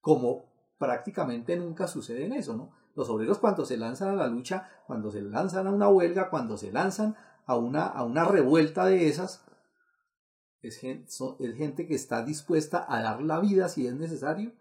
[0.00, 0.46] como
[0.78, 2.72] prácticamente nunca sucede en eso, ¿no?
[2.96, 6.56] Los obreros cuando se lanzan a la lucha, cuando se lanzan a una huelga, cuando
[6.56, 7.14] se lanzan
[7.46, 9.44] a una, a una revuelta de esas,
[10.62, 11.08] es gente,
[11.40, 14.52] es gente que está dispuesta a dar la vida si es necesario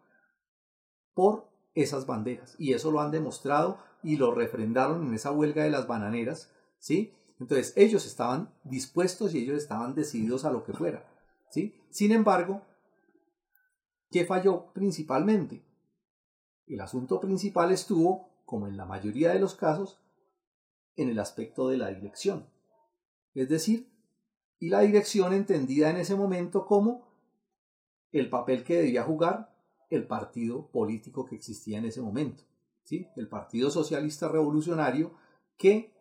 [1.13, 2.55] por esas banderas.
[2.57, 7.13] Y eso lo han demostrado y lo refrendaron en esa huelga de las bananeras, ¿sí?
[7.39, 11.05] Entonces ellos estaban dispuestos y ellos estaban decididos a lo que fuera,
[11.49, 11.75] ¿sí?
[11.89, 12.61] Sin embargo,
[14.11, 15.65] ¿qué falló principalmente?
[16.67, 19.99] El asunto principal estuvo, como en la mayoría de los casos,
[20.95, 22.47] en el aspecto de la dirección.
[23.33, 23.89] Es decir,
[24.59, 27.07] y la dirección entendida en ese momento como
[28.11, 29.55] el papel que debía jugar
[29.89, 32.43] el partido político que existía en ese momento,
[32.83, 33.07] ¿sí?
[33.15, 35.13] el Partido Socialista Revolucionario,
[35.57, 35.93] que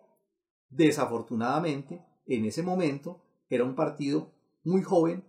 [0.68, 4.34] desafortunadamente en ese momento era un partido
[4.64, 5.24] muy joven,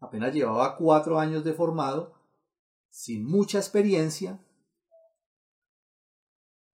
[0.00, 2.14] apenas llevaba cuatro años de formado,
[2.88, 4.40] sin mucha experiencia,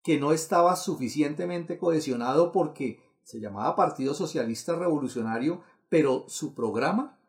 [0.04, 7.20] que no estaba suficientemente cohesionado porque se llamaba Partido Socialista Revolucionario, pero su programa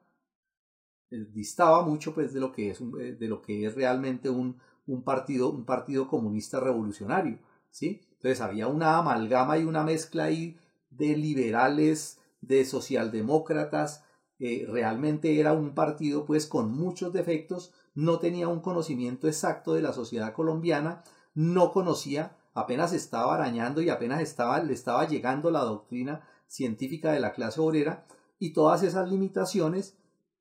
[1.11, 4.61] eh, distaba mucho pues, de, lo que es, eh, de lo que es realmente un,
[4.87, 7.41] un, partido, un partido comunista revolucionario.
[7.71, 8.01] ¿sí?
[8.13, 10.57] Entonces había una amalgama y una mezcla ahí
[10.91, 14.05] de liberales, de socialdemócratas,
[14.39, 19.83] eh, realmente era un partido pues con muchos defectos, no tenía un conocimiento exacto de
[19.83, 21.03] la sociedad colombiana,
[21.35, 27.21] no conocía apenas estaba arañando y apenas estaba, le estaba llegando la doctrina científica de
[27.21, 28.07] la clase obrera
[28.39, 29.97] y todas esas limitaciones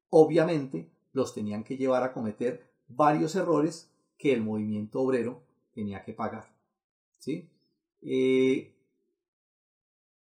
[0.10, 5.44] obviamente los tenían que llevar a cometer varios errores que el movimiento obrero
[5.74, 6.54] tenía que pagar.
[7.20, 7.50] ¿sí?
[8.02, 8.74] Eh,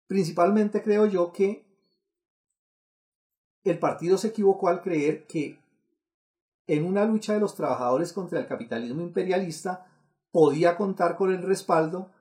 [0.07, 1.65] principalmente creo yo que
[3.63, 5.59] el partido se equivocó al creer que
[6.67, 9.85] en una lucha de los trabajadores contra el capitalismo imperialista
[10.35, 12.11] podía contar con el respaldo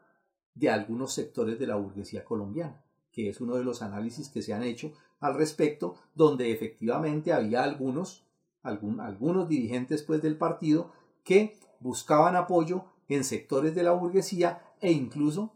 [0.54, 4.54] de algunos sectores de la burguesía colombiana, que es uno de los análisis que se
[4.54, 8.24] han hecho al respecto, donde efectivamente había algunos,
[8.62, 10.92] algunos dirigentes pues, del partido
[11.24, 15.52] que buscaban apoyo en sectores de la burguesía e incluso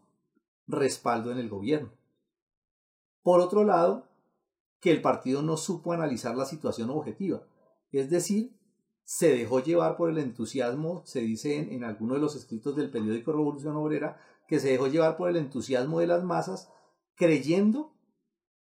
[0.67, 1.93] respaldo en el gobierno.
[3.23, 4.09] Por otro lado,
[4.81, 7.41] que el partido no supo analizar la situación objetiva,
[7.93, 8.58] es decir,
[9.09, 12.91] se dejó llevar por el entusiasmo, se dice en, en algunos de los escritos del
[12.91, 16.71] periódico Revolución Obrera, que se dejó llevar por el entusiasmo de las masas,
[17.15, 17.97] creyendo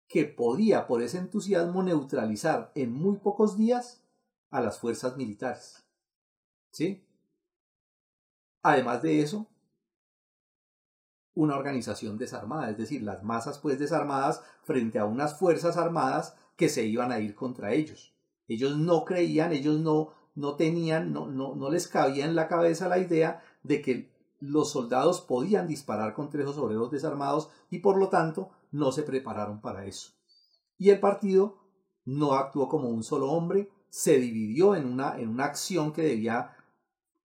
[0.09, 4.03] que podía por ese entusiasmo neutralizar en muy pocos días
[4.49, 5.87] a las fuerzas militares.
[6.73, 7.07] ¿Sí?
[8.63, 9.47] Además de eso,
[11.35, 16.71] una organización desarmada, es decir, las masas pues desarmadas frente a unas fuerzas armadas que
[16.71, 18.17] se iban a ir contra ellos.
[18.49, 22.89] Ellos no creían, ellos no, no tenían, no, no, no les cabía en la cabeza
[22.89, 24.11] la idea de que
[24.41, 29.61] los soldados podían disparar contra esos obreros desarmados y por lo tanto no se prepararon
[29.61, 30.13] para eso.
[30.79, 31.59] Y el partido
[32.05, 36.57] no actuó como un solo hombre, se dividió en una, en una acción que debía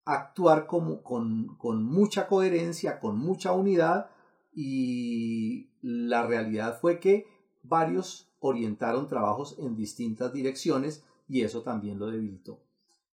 [0.05, 4.11] actuar como, con, con mucha coherencia, con mucha unidad
[4.53, 7.27] y la realidad fue que
[7.63, 12.64] varios orientaron trabajos en distintas direcciones y eso también lo debilitó.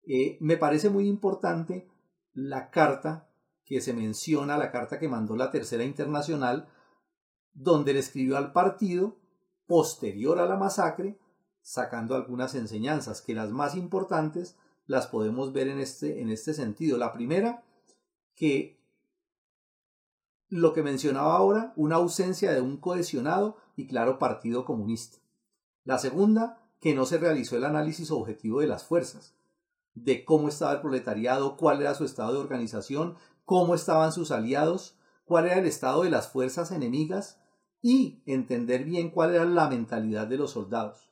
[0.06, 1.88] Eh, me parece muy importante
[2.32, 3.28] la carta
[3.64, 6.68] que se menciona, la carta que mandó la Tercera Internacional,
[7.52, 9.16] donde le escribió al partido
[9.66, 11.18] posterior a la masacre,
[11.60, 16.96] sacando algunas enseñanzas, que las más importantes las podemos ver en este, en este sentido.
[16.96, 17.64] La primera,
[18.36, 18.78] que
[20.48, 25.18] lo que mencionaba ahora, una ausencia de un cohesionado y claro partido comunista.
[25.82, 29.36] La segunda, que no se realizó el análisis objetivo de las fuerzas
[29.96, 34.96] de cómo estaba el proletariado, cuál era su estado de organización, cómo estaban sus aliados,
[35.24, 37.40] cuál era el estado de las fuerzas enemigas
[37.82, 41.10] y entender bien cuál era la mentalidad de los soldados.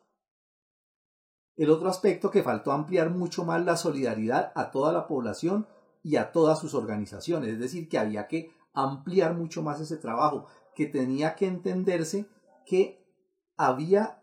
[1.56, 5.66] El otro aspecto que faltó ampliar mucho más la solidaridad a toda la población
[6.02, 10.46] y a todas sus organizaciones, es decir, que había que ampliar mucho más ese trabajo,
[10.74, 12.26] que tenía que entenderse
[12.66, 13.02] que
[13.56, 14.20] había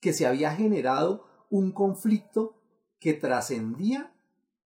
[0.00, 2.56] que se había generado un conflicto
[2.98, 4.12] que trascendía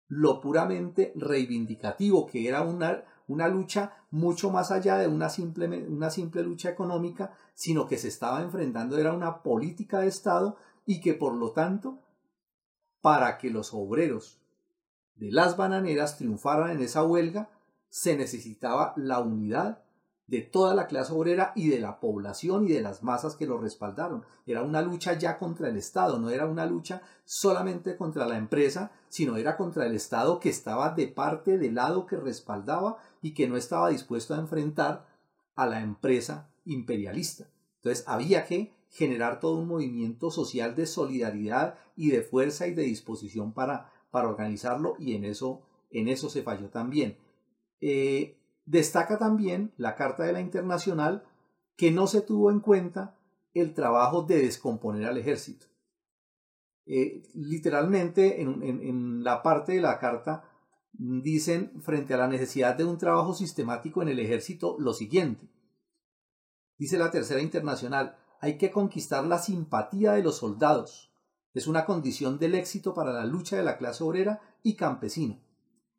[0.08, 6.10] lo puramente reivindicativo, que era una, una lucha mucho más allá de una simple, una
[6.10, 10.56] simple lucha económica, sino que se estaba enfrentando, era una política de Estado
[10.86, 11.98] y que por lo tanto
[13.00, 14.40] para que los obreros
[15.16, 17.50] de las bananeras triunfaran en esa huelga,
[17.88, 19.82] se necesitaba la unidad
[20.28, 23.58] de toda la clase obrera y de la población y de las masas que lo
[23.58, 24.24] respaldaron.
[24.46, 28.92] Era una lucha ya contra el Estado, no era una lucha solamente contra la empresa,
[29.08, 33.48] sino era contra el Estado que estaba de parte del lado que respaldaba y que
[33.48, 35.06] no estaba dispuesto a enfrentar
[35.56, 37.48] a la empresa imperialista.
[37.76, 42.82] Entonces había que generar todo un movimiento social de solidaridad y de fuerza y de
[42.82, 47.16] disposición para, para organizarlo y en eso, en eso se falló también.
[47.80, 48.38] Eh,
[48.68, 51.24] Destaca también la Carta de la Internacional
[51.74, 53.18] que no se tuvo en cuenta
[53.54, 55.66] el trabajo de descomponer al ejército.
[56.84, 60.44] Eh, literalmente en, en la parte de la carta
[60.92, 65.48] dicen frente a la necesidad de un trabajo sistemático en el ejército lo siguiente.
[66.76, 71.10] Dice la Tercera Internacional, hay que conquistar la simpatía de los soldados.
[71.54, 75.40] Es una condición del éxito para la lucha de la clase obrera y campesina.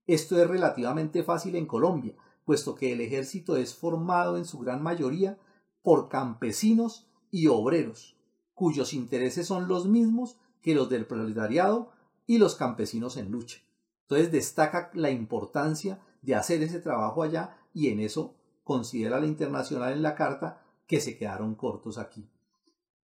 [0.06, 2.16] Esto es relativamente fácil en Colombia,
[2.50, 5.38] puesto que el ejército es formado en su gran mayoría
[5.84, 8.18] por campesinos y obreros,
[8.56, 11.92] cuyos intereses son los mismos que los del proletariado
[12.26, 13.60] y los campesinos en lucha.
[14.02, 18.34] Entonces destaca la importancia de hacer ese trabajo allá y en eso
[18.64, 22.32] considera la internacional en la carta que se quedaron cortos aquí.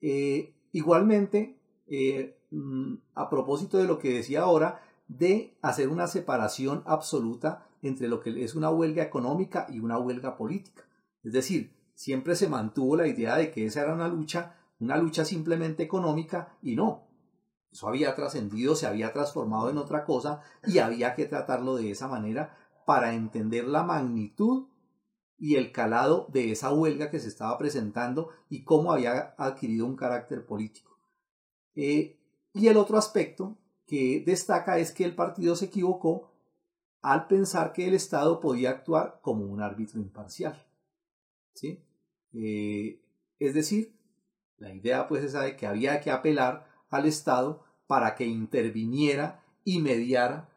[0.01, 6.85] Eh, igualmente, eh, mm, a propósito de lo que decía ahora, de hacer una separación
[6.87, 10.85] absoluta entre lo que es una huelga económica y una huelga política.
[11.23, 15.25] Es decir, siempre se mantuvo la idea de que esa era una lucha, una lucha
[15.25, 17.09] simplemente económica y no.
[17.71, 22.09] Eso había trascendido, se había transformado en otra cosa y había que tratarlo de esa
[22.09, 22.57] manera
[22.87, 24.69] para entender la magnitud
[25.39, 29.97] y el calado de esa huelga que se estaba presentando y cómo había adquirido un
[29.97, 30.99] carácter político.
[31.75, 32.21] Eh,
[32.53, 36.32] y el otro aspecto que destaca es que el partido se equivocó
[37.03, 40.65] al pensar que el Estado podía actuar como un árbitro imparcial.
[41.55, 41.85] ¿sí?
[42.33, 43.03] Eh,
[43.41, 43.99] es decir,
[44.57, 49.81] la idea pues esa de que había que apelar al Estado para que interviniera y
[49.81, 50.49] mediara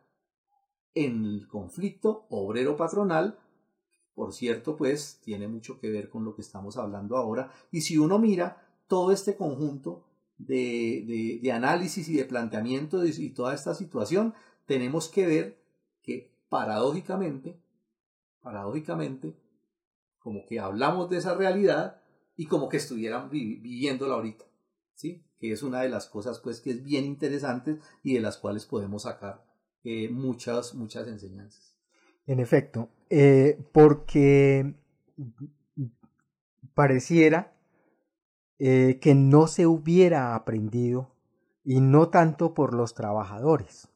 [0.93, 3.39] en el conflicto obrero-patronal.
[4.13, 7.51] Por cierto, pues tiene mucho que ver con lo que estamos hablando ahora.
[7.71, 10.05] Y si uno mira todo este conjunto
[10.37, 14.33] de, de análisis y de planteamiento y toda esta situación,
[14.65, 15.64] tenemos que ver
[16.49, 17.61] paradójicamente,
[18.41, 19.35] paradójicamente,
[20.19, 22.01] como que hablamos de esa realidad
[22.35, 24.45] y como que estuvieran viviéndola ahorita,
[24.93, 25.25] ¿sí?
[25.39, 28.65] Que es una de las cosas, pues, que es bien interesante y de las cuales
[28.65, 29.45] podemos sacar
[29.83, 31.77] eh, muchas, muchas enseñanzas.
[32.25, 34.73] En efecto, eh, porque
[36.73, 37.55] pareciera
[38.57, 41.11] eh, que no se hubiera aprendido
[41.63, 43.89] y no tanto por los trabajadores,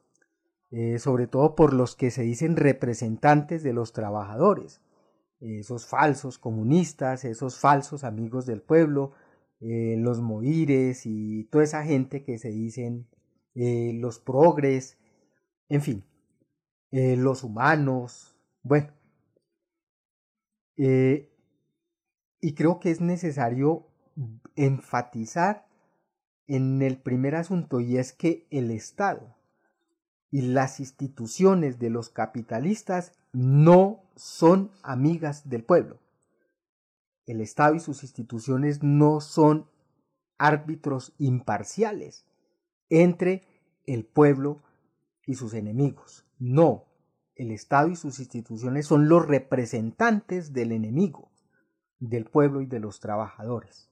[0.72, 4.82] eh, sobre todo por los que se dicen representantes de los trabajadores,
[5.40, 9.14] esos falsos comunistas, esos falsos amigos del pueblo,
[9.62, 13.08] eh, los moires y toda esa gente que se dicen
[13.56, 15.00] eh, los progres,
[15.70, 16.06] en fin,
[16.92, 18.92] los humanos, bueno.
[20.76, 23.88] y creo que es necesario
[24.56, 25.68] enfatizar
[26.48, 29.39] en el primer asunto y es que el Estado
[30.32, 36.00] y las instituciones de los capitalistas no son amigas del pueblo.
[37.26, 39.68] El Estado y sus instituciones no son
[40.38, 42.26] árbitros imparciales
[42.90, 43.44] entre
[43.86, 44.62] el pueblo
[45.26, 46.26] y sus enemigos.
[46.40, 46.86] No,
[47.36, 51.30] el Estado y sus instituciones son los representantes del enemigo,
[52.00, 53.90] del pueblo y de los trabajadores.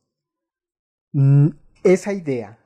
[1.14, 1.50] Mm,
[1.84, 2.60] esa idea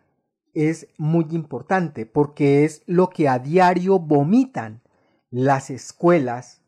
[0.53, 4.81] es muy importante porque es lo que a diario vomitan
[5.29, 6.61] las escuelas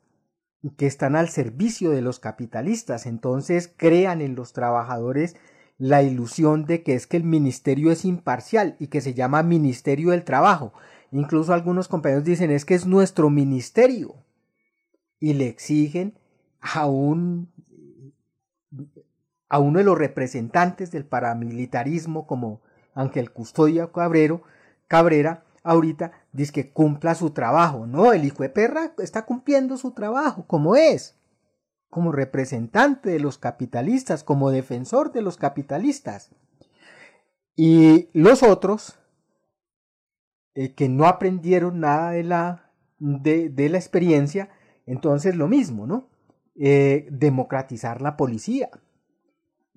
[0.78, 3.06] que están al servicio de los capitalistas.
[3.06, 5.36] Entonces crean en los trabajadores
[5.78, 10.12] la ilusión de que es que el ministerio es imparcial y que se llama Ministerio
[10.12, 10.74] del Trabajo.
[11.12, 14.16] Incluso algunos compañeros dicen es que es nuestro ministerio
[15.20, 16.18] y le exigen
[16.62, 17.52] a un
[19.50, 22.62] a uno de los representantes del paramilitarismo como
[22.94, 24.44] aunque el custodia Cabrero,
[24.88, 27.88] Cabrera ahorita dice que cumpla su trabajo.
[27.88, 31.18] No, el hijo de perra está cumpliendo su trabajo como es,
[31.89, 36.32] como representante de los capitalistas, como defensor de los capitalistas.
[37.56, 39.00] Y los otros,
[40.56, 44.50] eh, que no aprendieron nada de la, de, la experiencia,
[44.86, 46.10] entonces lo mismo, ¿no?
[46.56, 48.70] Eh, democratizar la policía,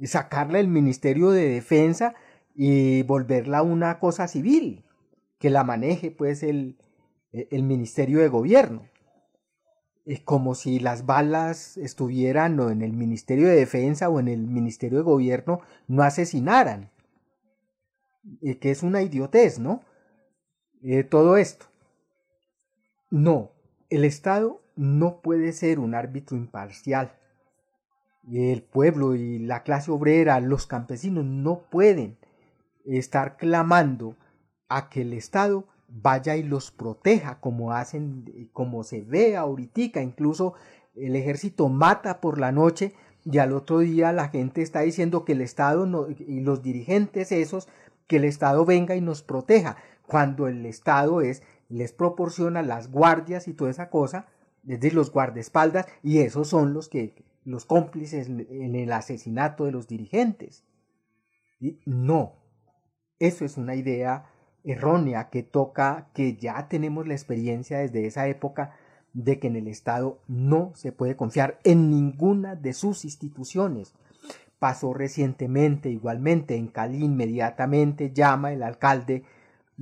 [0.04, 2.14] sacarle el Ministerio de Defensa
[2.56, 4.82] y volverla una cosa civil.
[5.38, 6.78] que la maneje pues el,
[7.32, 8.88] el Ministerio de Gobierno.
[10.06, 14.46] Es como si las balas estuvieran o en el Ministerio de Defensa o en el
[14.46, 16.90] Ministerio de Gobierno no asesinaran.
[18.42, 19.82] Eh, que es una idiotez, ¿no?
[20.82, 21.66] Eh, todo esto.
[23.10, 23.52] No,
[23.90, 27.12] el Estado no puede ser un árbitro imparcial.
[28.32, 32.16] El pueblo y la clase obrera, los campesinos no pueden
[32.86, 34.16] estar clamando
[34.68, 40.54] a que el Estado vaya y los proteja como hacen, como se ve ahorita, incluso
[40.94, 45.32] el ejército mata por la noche y al otro día la gente está diciendo que
[45.32, 47.68] el Estado y los dirigentes esos,
[48.06, 49.76] que el Estado venga y nos proteja,
[50.06, 54.26] cuando el Estado es, les proporciona las guardias y toda esa cosa,
[54.62, 59.72] es decir, los guardaespaldas, y esos son los que, los cómplices en el asesinato de
[59.72, 60.64] los dirigentes.
[61.84, 62.34] No,
[63.18, 64.26] eso es una idea
[64.64, 68.74] errónea que toca que ya tenemos la experiencia desde esa época
[69.12, 73.94] de que en el Estado no se puede confiar en ninguna de sus instituciones.
[74.58, 79.24] Pasó recientemente igualmente en Cali inmediatamente llama el alcalde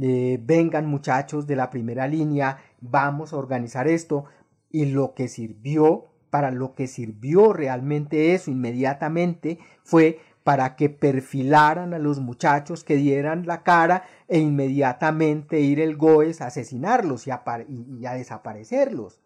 [0.00, 4.24] eh, vengan muchachos de la primera línea, vamos a organizar esto
[4.70, 11.94] y lo que sirvió para lo que sirvió realmente eso inmediatamente fue para que perfilaran
[11.94, 17.30] a los muchachos que dieran la cara e inmediatamente ir el Goes a asesinarlos y
[17.30, 19.20] a, y a desaparecerlos.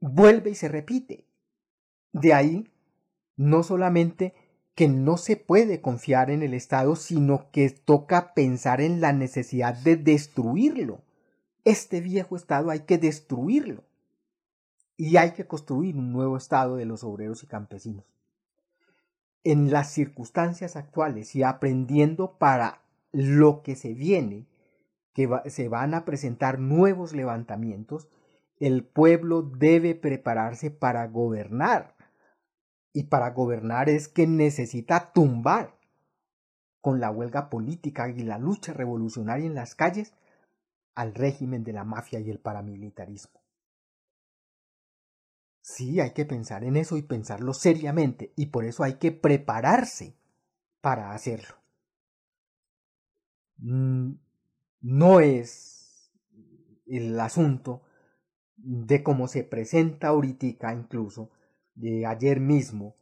[0.00, 1.26] Vuelve y se repite.
[2.12, 2.70] De ahí,
[3.36, 4.34] no solamente
[4.74, 9.74] que no se puede confiar en el Estado, sino que toca pensar en la necesidad
[9.74, 11.00] de destruirlo.
[11.64, 13.82] Este viejo Estado hay que destruirlo
[14.96, 18.13] y hay que construir un nuevo Estado de los obreros y campesinos.
[19.44, 22.82] En las circunstancias actuales y aprendiendo para
[23.12, 24.46] lo que se viene,
[25.12, 28.08] que se van a presentar nuevos levantamientos,
[28.58, 31.94] el pueblo debe prepararse para gobernar.
[32.92, 35.76] Y para gobernar es que necesita tumbar
[36.80, 40.14] con la huelga política y la lucha revolucionaria en las calles
[40.94, 43.43] al régimen de la mafia y el paramilitarismo.
[45.64, 50.14] Sí, hay que pensar en eso y pensarlo seriamente, y por eso hay que prepararse
[50.80, 51.56] para hacerlo.
[53.58, 54.12] Mm,
[54.82, 56.12] no es
[56.86, 57.82] el asunto
[58.56, 61.30] de cómo se presenta ahorita incluso,
[61.74, 62.96] de ayer mismo,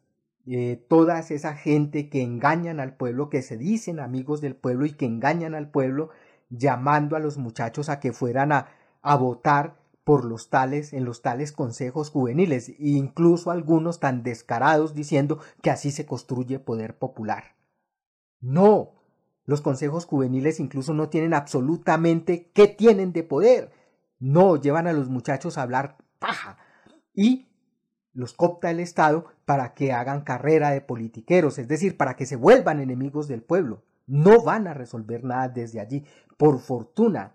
[0.44, 4.92] de toda esa gente que engañan al pueblo, que se dicen amigos del pueblo y
[4.94, 6.10] que engañan al pueblo,
[6.50, 8.68] llamando a los muchachos a que fueran a,
[9.02, 14.94] a votar por los tales en los tales consejos juveniles e incluso algunos tan descarados
[14.94, 17.56] diciendo que así se construye poder popular.
[18.40, 18.94] No,
[19.44, 23.72] los consejos juveniles incluso no tienen absolutamente qué tienen de poder.
[24.18, 26.58] No, llevan a los muchachos a hablar paja
[27.14, 27.48] y
[28.12, 32.36] los copta el Estado para que hagan carrera de politiqueros, es decir, para que se
[32.36, 33.82] vuelvan enemigos del pueblo.
[34.06, 36.04] No van a resolver nada desde allí.
[36.36, 37.34] Por fortuna,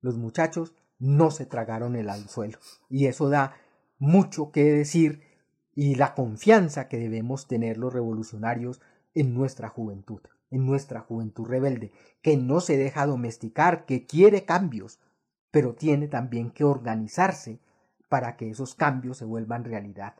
[0.00, 2.58] los muchachos no se tragaron el anzuelo.
[2.88, 3.56] Y eso da
[3.98, 5.20] mucho que decir
[5.74, 8.80] y la confianza que debemos tener los revolucionarios
[9.12, 11.90] en nuestra juventud, en nuestra juventud rebelde,
[12.22, 15.00] que no se deja domesticar, que quiere cambios,
[15.50, 17.58] pero tiene también que organizarse
[18.08, 20.14] para que esos cambios se vuelvan realidad.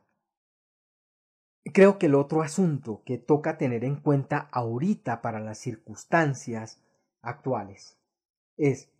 [1.72, 6.82] Creo que el otro asunto que toca tener en cuenta ahorita para las circunstancias
[7.20, 7.98] actuales
[8.56, 8.91] es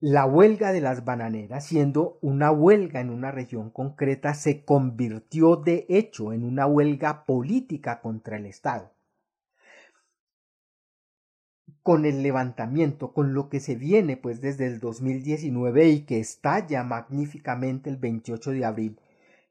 [0.00, 5.86] la huelga de las bananeras, siendo una huelga en una región concreta, se convirtió de
[5.88, 8.92] hecho en una huelga política contra el Estado.
[11.82, 16.82] Con el levantamiento, con lo que se viene pues desde el 2019 y que estalla
[16.82, 19.00] magníficamente el 28 de abril,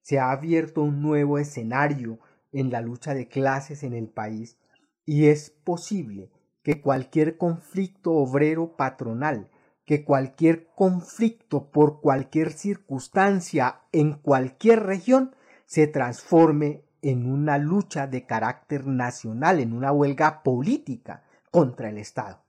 [0.02, 2.20] se ha abierto un nuevo escenario
[2.52, 4.60] en la lucha de clases en el país
[5.06, 6.30] y es posible
[6.62, 9.50] que cualquier conflicto obrero patronal
[9.86, 18.26] que cualquier conflicto por cualquier circunstancia en cualquier región se transforme en una lucha de
[18.26, 22.44] carácter nacional, en una huelga política contra el Estado.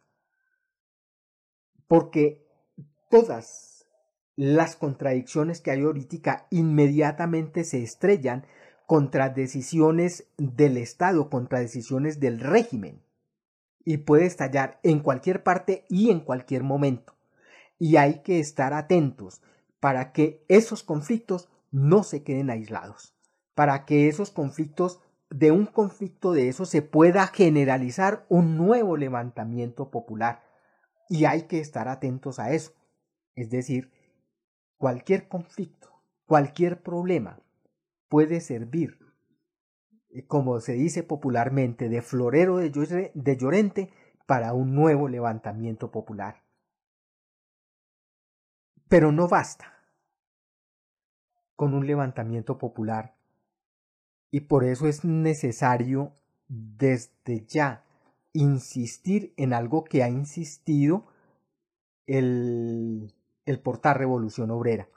[1.87, 2.49] Porque
[3.11, 3.87] todas
[4.35, 8.47] las contradicciones que hay ahorita inmediatamente se estrellan
[8.87, 13.03] contra decisiones del Estado, contra decisiones del régimen,
[13.85, 17.16] y puede estallar en cualquier parte y en cualquier momento
[17.79, 19.43] y hay que estar atentos
[19.81, 23.15] para que esos conflictos no se queden aislados,
[23.55, 29.91] para que esos conflictos, de un conflicto de eso se pueda generalizar un nuevo levantamiento
[29.91, 30.43] popular,
[31.09, 32.73] Y hay que estar atentos a eso.
[33.37, 33.93] Es decir,
[34.77, 37.39] cualquier conflicto, cualquier problema
[38.09, 38.99] puede servir,
[40.11, 43.91] eh, como se dice popularmente, de florero de Llorente
[44.27, 46.46] para un nuevo levantamiento popular.
[48.89, 49.73] Pero no basta
[51.57, 53.17] con un levantamiento popular
[54.31, 56.13] y por eso es necesario
[56.49, 57.85] desde ya
[58.33, 61.07] insistir en algo que ha insistido
[62.07, 63.15] el,
[63.47, 64.89] el portal Revolución Obrera.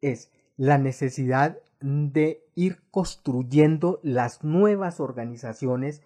[0.00, 6.02] Es la necesidad de ir construyendo las nuevas organizaciones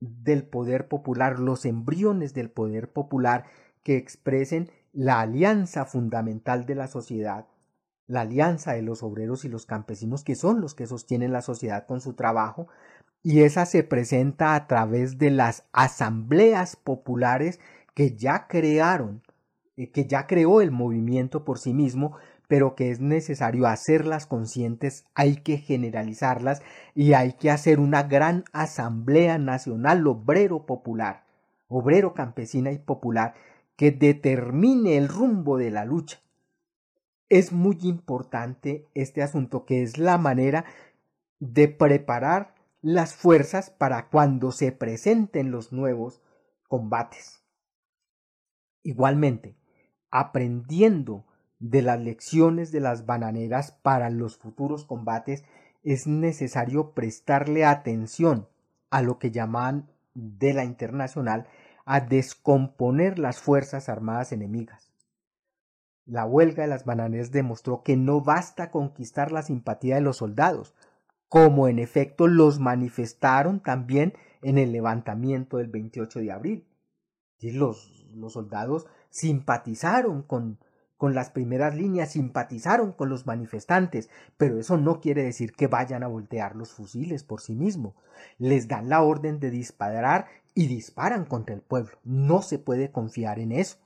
[0.00, 3.46] del poder popular, los embriones del poder popular
[3.82, 7.44] que expresen la alianza fundamental de la sociedad,
[8.06, 11.86] la alianza de los obreros y los campesinos que son los que sostienen la sociedad
[11.86, 12.66] con su trabajo,
[13.22, 17.60] y esa se presenta a través de las asambleas populares
[17.92, 19.22] que ya crearon,
[19.76, 22.16] eh, que ya creó el movimiento por sí mismo,
[22.48, 26.62] pero que es necesario hacerlas conscientes, hay que generalizarlas
[26.94, 31.24] y hay que hacer una gran asamblea nacional obrero popular,
[31.68, 33.34] obrero campesina y popular,
[33.76, 36.18] que determine el rumbo de la lucha.
[37.28, 40.64] Es muy importante este asunto, que es la manera
[41.38, 46.22] de preparar las fuerzas para cuando se presenten los nuevos
[46.68, 47.42] combates.
[48.82, 49.56] Igualmente,
[50.10, 51.26] aprendiendo
[51.58, 55.44] de las lecciones de las bananeras para los futuros combates,
[55.82, 58.48] es necesario prestarle atención
[58.90, 61.48] a lo que llaman de la internacional
[61.86, 64.92] a descomponer las fuerzas armadas enemigas.
[66.04, 70.74] La huelga de las bananeras demostró que no basta conquistar la simpatía de los soldados,
[71.28, 76.68] como en efecto los manifestaron también en el levantamiento del 28 de abril.
[77.38, 80.58] Y los, los soldados simpatizaron con,
[80.96, 86.02] con las primeras líneas, simpatizaron con los manifestantes, pero eso no quiere decir que vayan
[86.02, 87.94] a voltear los fusiles por sí mismos.
[88.38, 90.26] Les dan la orden de disparar
[90.56, 91.98] y disparan contra el pueblo.
[92.02, 93.76] No se puede confiar en eso.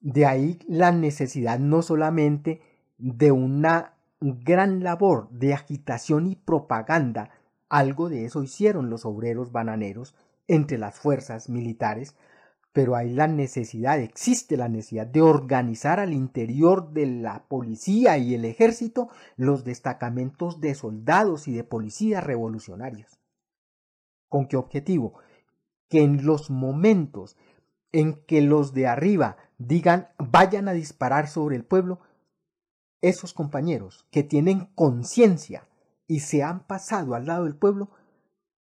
[0.00, 2.60] De ahí la necesidad no solamente
[2.98, 7.30] de una gran labor de agitación y propaganda,
[7.68, 10.16] algo de eso hicieron los obreros bananeros
[10.48, 12.16] entre las fuerzas militares,
[12.72, 18.34] pero hay la necesidad, existe la necesidad de organizar al interior de la policía y
[18.34, 23.20] el ejército los destacamentos de soldados y de policías revolucionarios.
[24.28, 25.20] ¿Con qué objetivo?
[25.92, 27.36] Que en los momentos
[27.92, 32.00] en que los de arriba digan vayan a disparar sobre el pueblo,
[33.02, 35.68] esos compañeros que tienen conciencia
[36.06, 37.90] y se han pasado al lado del pueblo,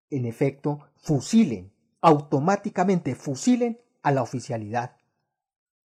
[0.09, 1.71] en efecto, fusilen,
[2.01, 4.97] automáticamente fusilen a la oficialidad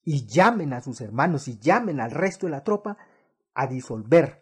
[0.02, 2.98] y llamen a sus hermanos y llamen al resto de la tropa
[3.54, 4.42] a disolver,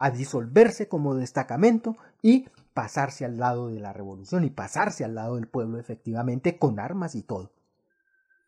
[0.00, 5.36] a disolverse como destacamento y pasarse al lado de la revolución y pasarse al lado
[5.36, 7.52] del pueblo efectivamente con armas y todo.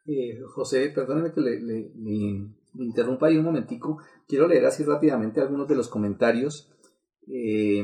[0.06, 1.92] Eh, José, perdóneme que le,
[2.74, 3.98] interrumpa ahí un momentico.
[4.28, 6.72] Quiero leer así rápidamente algunos de los comentarios
[7.28, 7.82] eh,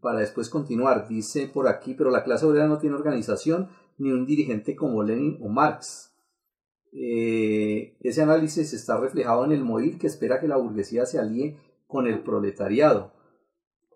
[0.00, 1.06] para después continuar.
[1.08, 3.68] Dice por aquí, pero la clase obrera no tiene organización
[3.98, 6.14] ni un dirigente como Lenin o Marx.
[6.92, 11.58] Eh, ese análisis está reflejado en el modelo que espera que la burguesía se alíe
[11.86, 13.12] con el proletariado.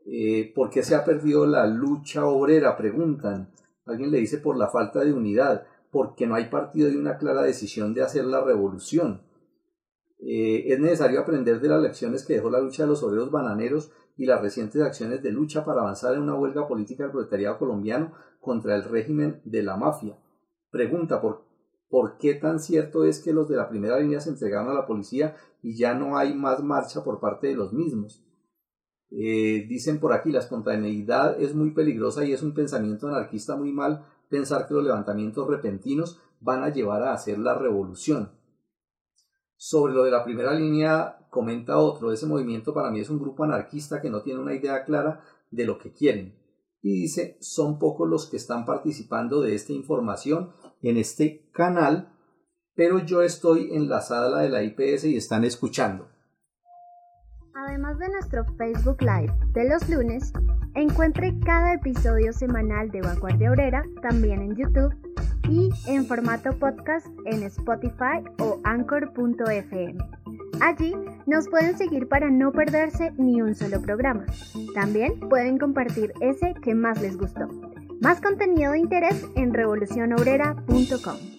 [0.06, 2.76] Eh, ¿Por qué se ha perdido la lucha obrera?
[2.76, 3.50] Preguntan.
[3.84, 7.42] Alguien le dice por la falta de unidad, porque no hay partido y una clara
[7.42, 9.22] decisión de hacer la revolución.
[10.18, 13.92] Eh, es necesario aprender de las lecciones que dejó la lucha de los obreros bananeros
[14.16, 18.12] y las recientes acciones de lucha para avanzar en una huelga política del proletariado colombiano
[18.40, 20.16] contra el régimen de la mafia.
[20.70, 21.46] Pregunta, ¿por
[21.88, 24.86] ¿Por qué tan cierto es que los de la primera línea se entregaron a la
[24.86, 28.25] policía y ya no hay más marcha por parte de los mismos?
[29.10, 33.72] Eh, dicen por aquí, la espontaneidad es muy peligrosa y es un pensamiento anarquista muy
[33.72, 38.32] mal pensar que los levantamientos repentinos van a llevar a hacer la revolución.
[39.56, 43.44] Sobre lo de la primera línea, comenta otro, ese movimiento para mí es un grupo
[43.44, 46.38] anarquista que no tiene una idea clara de lo que quieren.
[46.82, 50.52] Y dice, son pocos los que están participando de esta información
[50.82, 52.12] en este canal,
[52.74, 56.08] pero yo estoy en la sala de la IPS y están escuchando.
[57.66, 60.32] Además de nuestro Facebook Live de los lunes,
[60.74, 64.94] encuentre cada episodio semanal de Vanguardia Obrera también en YouTube
[65.48, 69.98] y en formato podcast en Spotify o anchor.fm.
[70.60, 70.94] Allí
[71.26, 74.26] nos pueden seguir para no perderse ni un solo programa.
[74.74, 77.48] También pueden compartir ese que más les gustó.
[78.00, 81.35] Más contenido de interés en revolucionobrera.com.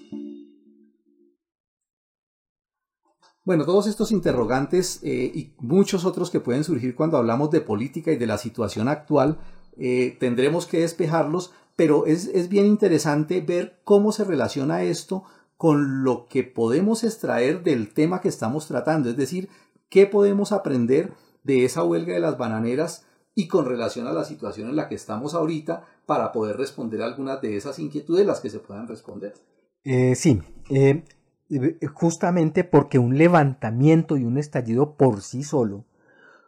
[3.47, 8.11] Bueno, todos estos interrogantes eh, y muchos otros que pueden surgir cuando hablamos de política
[8.11, 9.39] y de la situación actual,
[9.77, 15.23] eh, tendremos que despejarlos, pero es, es bien interesante ver cómo se relaciona esto
[15.55, 19.47] con lo que podemos extraer del tema que estamos tratando, es decir,
[19.87, 21.13] qué podemos aprender
[21.45, 24.95] de esa huelga de las bananeras y con relación a la situación en la que
[24.95, 29.35] estamos ahorita para poder responder algunas de esas inquietudes las que se puedan responder.
[29.85, 31.05] Eh, sí, eh,
[31.93, 35.85] justamente porque un levantamiento y un estallido por sí solo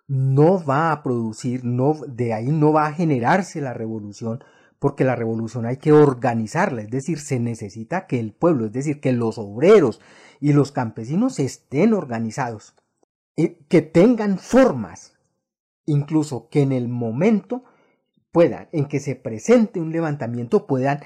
[0.07, 4.43] no va a producir, no, de ahí no va a generarse la revolución,
[4.79, 9.01] porque la revolución hay que organizarla, es decir, se necesita que el pueblo, es decir,
[9.01, 10.01] que los obreros
[10.39, 12.75] y los campesinos estén organizados,
[13.35, 15.13] que tengan formas,
[15.85, 17.63] incluso que en el momento
[18.31, 21.01] puedan, en que se presente un levantamiento, puedan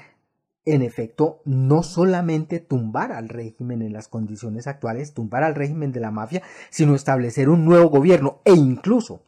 [0.64, 6.00] en efecto no solamente tumbar al régimen en las condiciones actuales, tumbar al régimen de
[6.00, 9.22] la mafia, sino establecer un nuevo gobierno e incluso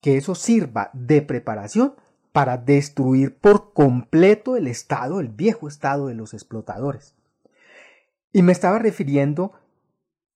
[0.00, 1.94] que eso sirva de preparación
[2.32, 7.14] para destruir por completo el Estado, el viejo Estado de los explotadores.
[8.32, 9.52] Y me estaba refiriendo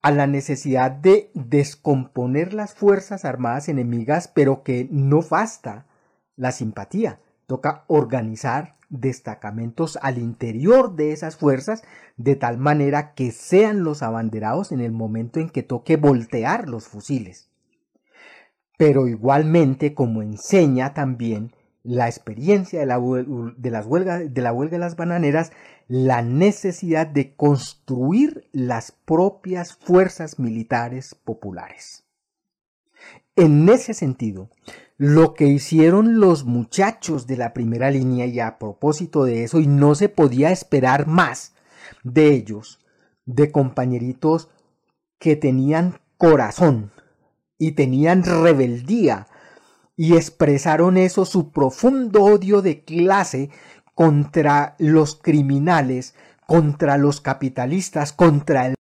[0.03, 5.87] a la necesidad de descomponer las Fuerzas Armadas enemigas, pero que no basta
[6.37, 7.21] la simpatía.
[7.47, 11.83] Toca organizar destacamentos al interior de esas fuerzas
[12.17, 16.89] de tal manera que sean los abanderados en el momento en que toque voltear los
[16.89, 17.51] fusiles.
[18.77, 24.97] Pero igualmente, como enseña también la experiencia de la, las de la huelga de las
[24.97, 25.53] bananeras,
[25.87, 32.05] la necesidad de construir las propias fuerzas militares populares.
[33.37, 34.49] En ese sentido,
[34.97, 39.67] lo que hicieron los muchachos de la primera línea y a propósito de eso, y
[39.67, 41.55] no se podía esperar más
[42.03, 42.81] de ellos,
[43.27, 44.49] de compañeritos
[45.19, 46.93] que tenían corazón
[47.59, 49.27] y tenían rebeldía
[49.97, 53.51] y expresaron eso su profundo odio de clase
[53.95, 56.15] contra los criminales,
[56.47, 58.75] contra los capitalistas, contra el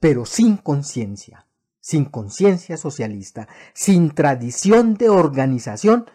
[0.00, 1.47] pero sin conciencia,
[1.80, 6.06] sin conciencia socialista, sin tradición de organización,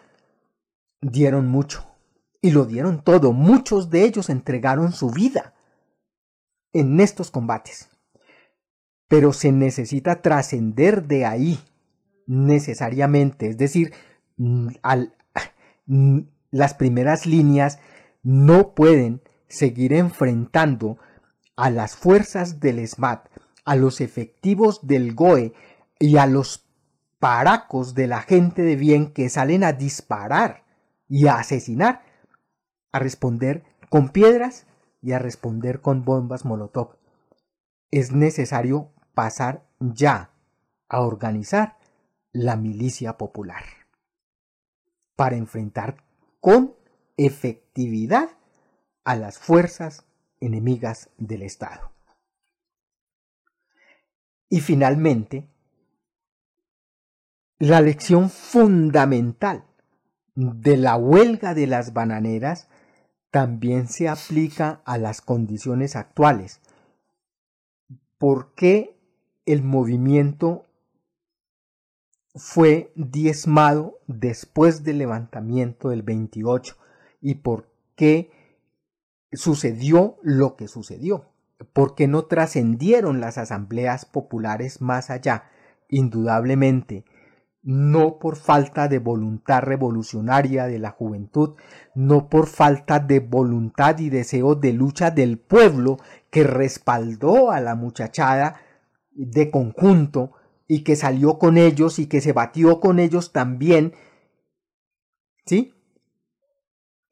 [1.00, 1.86] dieron mucho.
[2.40, 3.32] Y lo dieron todo.
[3.32, 5.54] Muchos de ellos entregaron su vida
[6.72, 7.88] en estos combates.
[9.08, 11.58] Pero se necesita trascender de ahí
[12.26, 13.48] necesariamente.
[13.48, 13.92] Es decir,
[14.36, 14.68] mm,
[15.86, 16.18] mm,
[16.50, 17.78] las primeras líneas
[18.22, 20.98] no pueden seguir enfrentando
[21.56, 23.28] a las fuerzas del SMAT,
[23.64, 25.54] a los efectivos del GOE
[25.98, 26.66] y a los
[27.18, 30.64] paracos de la gente de bien que salen a disparar
[31.08, 32.02] y a asesinar,
[32.92, 34.66] a responder con piedras
[35.00, 36.96] y a responder con bombas Molotov.
[37.90, 40.30] Es necesario pasar ya
[40.88, 41.78] a organizar
[42.32, 43.64] la milicia popular
[45.16, 46.04] para enfrentar
[46.40, 46.74] con
[47.16, 48.30] efectividad
[49.04, 50.04] a las fuerzas
[50.40, 51.93] enemigas del Estado.
[54.54, 55.48] Y finalmente,
[57.58, 59.64] la lección fundamental
[60.36, 62.68] de la huelga de las bananeras
[63.32, 66.60] también se aplica a las condiciones actuales.
[68.16, 68.96] ¿Por qué
[69.44, 70.66] el movimiento
[72.36, 76.76] fue diezmado después del levantamiento del 28
[77.20, 78.30] y por qué
[79.32, 81.33] sucedió lo que sucedió,
[81.72, 85.44] por qué no trascendieron las asambleas populares más allá,
[85.88, 87.04] indudablemente,
[87.62, 91.54] no por falta de voluntad revolucionaria de la juventud,
[91.94, 95.96] no por falta de voluntad y deseo de lucha del pueblo
[96.30, 98.60] que respaldó a la muchachada
[99.12, 100.32] de conjunto,
[100.66, 103.94] y que salió con ellos y que se batió con ellos también,
[105.44, 105.74] ¿sí?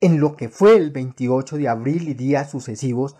[0.00, 3.16] En lo que fue el 28 de abril y días sucesivos,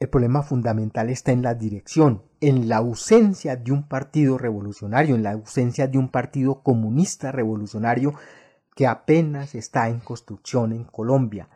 [0.00, 5.22] el problema fundamental está en la dirección, en la ausencia de un partido revolucionario, en
[5.22, 8.14] la ausencia de un partido comunista revolucionario
[8.74, 11.50] que apenas está en construcción en Colombia,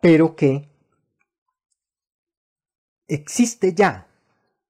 [0.00, 0.70] pero que
[3.08, 4.08] existe ya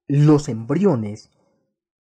[0.09, 1.31] los embriones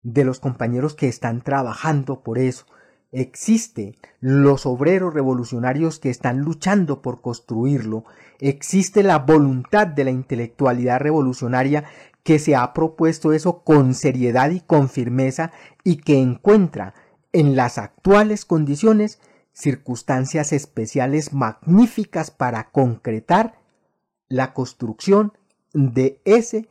[0.02, 2.66] de los compañeros que están trabajando por eso.
[3.12, 8.04] Existe los obreros revolucionarios que están luchando por construirlo.
[8.44, 11.84] Existe la voluntad de la intelectualidad revolucionaria
[12.24, 15.52] que se ha propuesto eso con seriedad y con firmeza
[15.84, 16.92] y que encuentra
[17.32, 19.20] en las actuales condiciones
[19.52, 23.60] circunstancias especiales magníficas para concretar
[24.28, 25.38] la construcción
[25.72, 26.68] de ese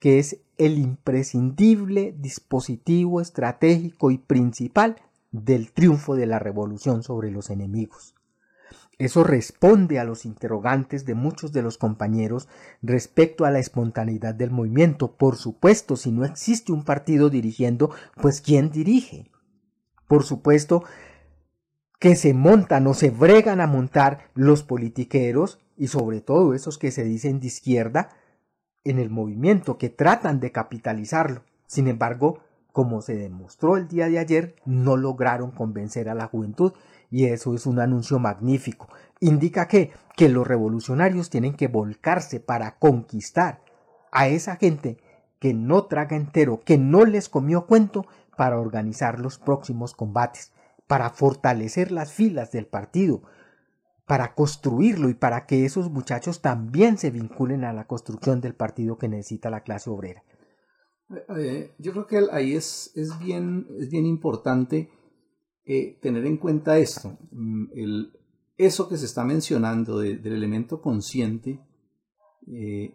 [0.00, 4.96] que es el imprescindible dispositivo estratégico y principal
[5.30, 8.16] del triunfo de la revolución sobre los enemigos.
[8.98, 12.48] Eso responde a los interrogantes de muchos de los compañeros
[12.82, 15.16] respecto a la espontaneidad del movimiento.
[15.16, 17.90] Por supuesto, si no existe un partido dirigiendo,
[18.20, 19.30] pues ¿quién dirige?
[20.06, 20.84] Por supuesto
[21.98, 26.90] que se montan o se bregan a montar los politiqueros y sobre todo esos que
[26.90, 28.10] se dicen de izquierda
[28.84, 31.44] en el movimiento, que tratan de capitalizarlo.
[31.66, 32.40] Sin embargo,
[32.72, 36.72] como se demostró el día de ayer, no lograron convencer a la juventud
[37.12, 38.88] y eso es un anuncio magnífico.
[39.20, 43.62] Indica que, que los revolucionarios tienen que volcarse para conquistar
[44.10, 44.96] a esa gente
[45.38, 48.06] que no traga entero, que no les comió cuento
[48.38, 50.52] para organizar los próximos combates,
[50.86, 53.22] para fortalecer las filas del partido,
[54.06, 58.96] para construirlo y para que esos muchachos también se vinculen a la construcción del partido
[58.96, 60.24] que necesita la clase obrera.
[61.36, 64.90] Eh, yo creo que ahí es, es, bien, es bien importante
[65.64, 67.16] tener en cuenta esto.
[67.30, 68.12] Mm, el,
[68.56, 71.60] eso que se está mencionando del elemento consciente
[72.46, 72.94] eh,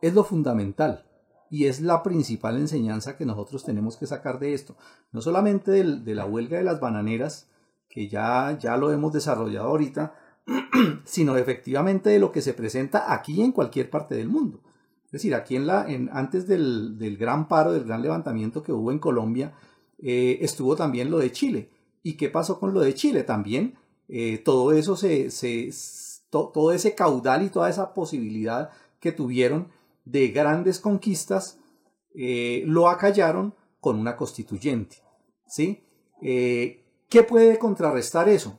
[0.00, 1.06] es lo fundamental
[1.50, 4.76] y es la principal enseñanza que nosotros tenemos que sacar de esto.
[5.10, 7.48] No solamente del, de la huelga de las bananeras,
[7.88, 10.14] que ya, ya lo hemos desarrollado ahorita,
[11.04, 14.60] sino efectivamente de lo que se presenta aquí en cualquier parte del mundo.
[15.06, 18.72] Es decir, aquí en la, en, antes del, del, gran paro, del gran levantamiento que
[18.72, 19.54] hubo en Colombia,
[19.98, 21.68] eh, estuvo también lo de Chile.
[22.02, 23.24] ¿Y qué pasó con lo de Chile?
[23.24, 23.74] También
[24.08, 25.70] eh, todo eso se, se
[26.30, 29.68] to, todo ese caudal y toda esa posibilidad que tuvieron
[30.04, 31.58] de grandes conquistas
[32.14, 34.96] eh, lo acallaron con una constituyente.
[35.46, 35.84] ¿sí?
[36.22, 38.58] Eh, ¿Qué puede contrarrestar eso?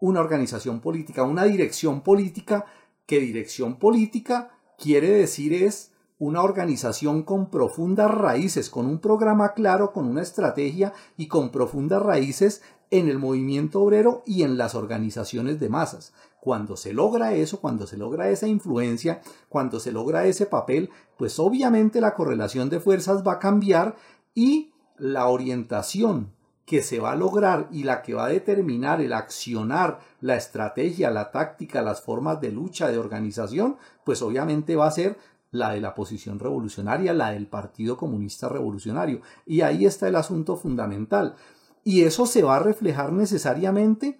[0.00, 2.66] Una organización política, una dirección política,
[3.06, 5.91] que dirección política quiere decir es
[6.22, 12.00] una organización con profundas raíces, con un programa claro, con una estrategia y con profundas
[12.00, 12.62] raíces
[12.92, 16.12] en el movimiento obrero y en las organizaciones de masas.
[16.38, 21.40] Cuando se logra eso, cuando se logra esa influencia, cuando se logra ese papel, pues
[21.40, 23.96] obviamente la correlación de fuerzas va a cambiar
[24.32, 26.30] y la orientación
[26.64, 31.10] que se va a lograr y la que va a determinar el accionar, la estrategia,
[31.10, 35.18] la táctica, las formas de lucha, de organización, pues obviamente va a ser
[35.52, 39.20] la de la posición revolucionaria, la del Partido Comunista Revolucionario.
[39.46, 41.36] Y ahí está el asunto fundamental.
[41.84, 44.18] Y eso se va a reflejar necesariamente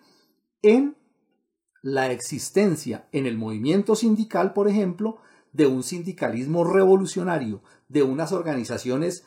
[0.61, 0.97] en
[1.83, 5.19] la existencia en el movimiento sindical, por ejemplo,
[5.53, 9.27] de un sindicalismo revolucionario, de unas organizaciones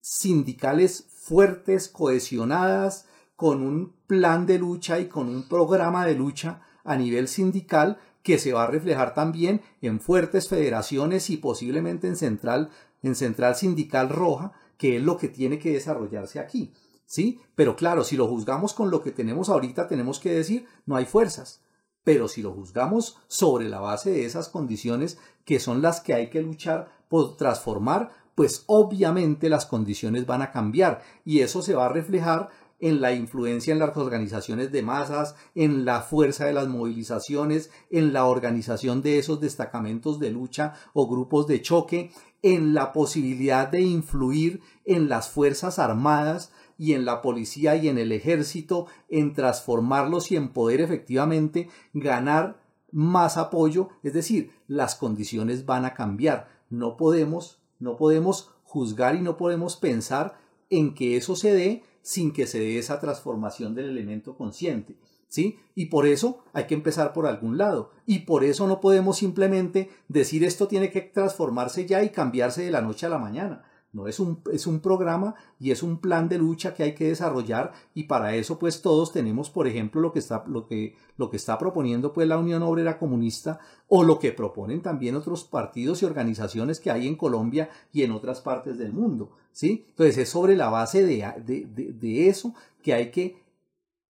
[0.00, 6.96] sindicales fuertes, cohesionadas, con un plan de lucha y con un programa de lucha a
[6.96, 12.70] nivel sindical que se va a reflejar también en fuertes federaciones y posiblemente en central,
[13.04, 16.72] en central sindical roja, que es lo que tiene que desarrollarse aquí.
[17.04, 17.40] ¿Sí?
[17.54, 21.04] Pero claro, si lo juzgamos con lo que tenemos ahorita, tenemos que decir, no hay
[21.04, 21.62] fuerzas.
[22.02, 26.28] Pero si lo juzgamos sobre la base de esas condiciones que son las que hay
[26.28, 31.86] que luchar por transformar, pues obviamente las condiciones van a cambiar y eso se va
[31.86, 32.48] a reflejar
[32.80, 38.12] en la influencia en las organizaciones de masas, en la fuerza de las movilizaciones, en
[38.12, 42.10] la organización de esos destacamentos de lucha o grupos de choque,
[42.42, 47.98] en la posibilidad de influir en las fuerzas armadas y en la policía y en
[47.98, 52.60] el ejército, en transformarlos y en poder efectivamente ganar
[52.92, 56.48] más apoyo, es decir, las condiciones van a cambiar.
[56.70, 60.38] No podemos, no podemos juzgar y no podemos pensar
[60.70, 64.94] en que eso se dé sin que se dé esa transformación del elemento consciente.
[65.26, 65.58] ¿Sí?
[65.74, 67.90] Y por eso hay que empezar por algún lado.
[68.06, 72.70] Y por eso no podemos simplemente decir esto tiene que transformarse ya y cambiarse de
[72.70, 73.64] la noche a la mañana.
[73.96, 77.08] No es un, es un programa y es un plan de lucha que hay que
[77.08, 81.30] desarrollar y para eso pues todos tenemos por ejemplo lo que está, lo que, lo
[81.30, 86.02] que está proponiendo pues la Unión Obrera Comunista o lo que proponen también otros partidos
[86.02, 89.30] y organizaciones que hay en Colombia y en otras partes del mundo.
[89.50, 89.86] ¿sí?
[89.88, 93.42] Entonces es sobre la base de, de, eso que hay que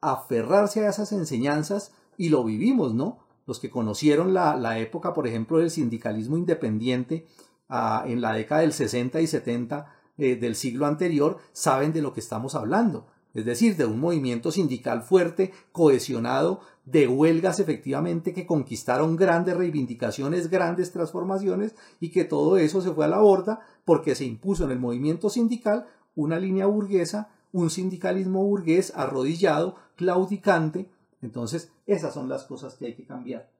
[0.01, 3.21] aferrarse a esas enseñanzas y lo vivimos, ¿no?
[3.47, 7.29] Los que conocieron la, la época, por ejemplo, del sindicalismo independiente,
[7.69, 12.21] en la década del 60 y 70 eh, del siglo anterior saben de lo que
[12.21, 13.07] estamos hablando.
[13.35, 20.49] Es decir, de un movimiento sindical fuerte, cohesionado, de huelgas efectivamente que conquistaron grandes reivindicaciones,
[20.49, 24.71] grandes transformaciones y que todo eso se fue a la borda porque se impuso en
[24.71, 30.89] el movimiento sindical una línea burguesa, un sindicalismo burgués arrodillado, claudicante.
[31.21, 33.51] Entonces, esas son las cosas que hay que cambiar.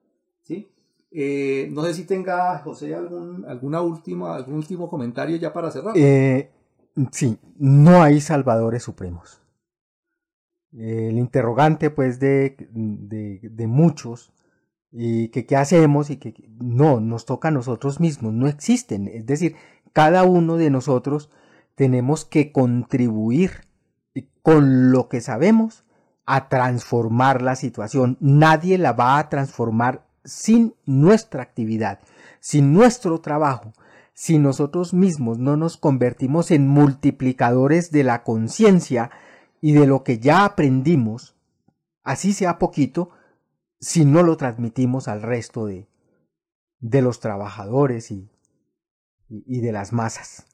[0.41, 0.71] ¿sí?
[1.11, 5.93] Eh, no sé si tenga, José, algún, alguna última, algún último comentario ya para cerrar.
[5.95, 6.51] Eh,
[7.11, 9.41] sí, no hay salvadores supremos.
[10.73, 14.33] El interrogante, pues, de, de, de muchos,
[14.91, 19.07] y que qué hacemos y que no, nos toca a nosotros mismos, no existen.
[19.07, 19.55] Es decir,
[19.93, 21.29] cada uno de nosotros
[21.75, 23.67] tenemos que contribuir
[24.41, 25.85] con lo que sabemos
[26.25, 28.17] a transformar la situación.
[28.19, 31.99] Nadie la va a transformar sin nuestra actividad,
[32.39, 33.73] sin nuestro trabajo.
[34.13, 39.11] Si nosotros mismos no nos convertimos en multiplicadores de la conciencia
[39.61, 41.35] y de lo que ya aprendimos,
[42.03, 43.11] así sea poquito,
[43.79, 45.87] si no lo transmitimos al resto de,
[46.79, 48.29] de los trabajadores y,
[49.29, 50.45] y, de las masas.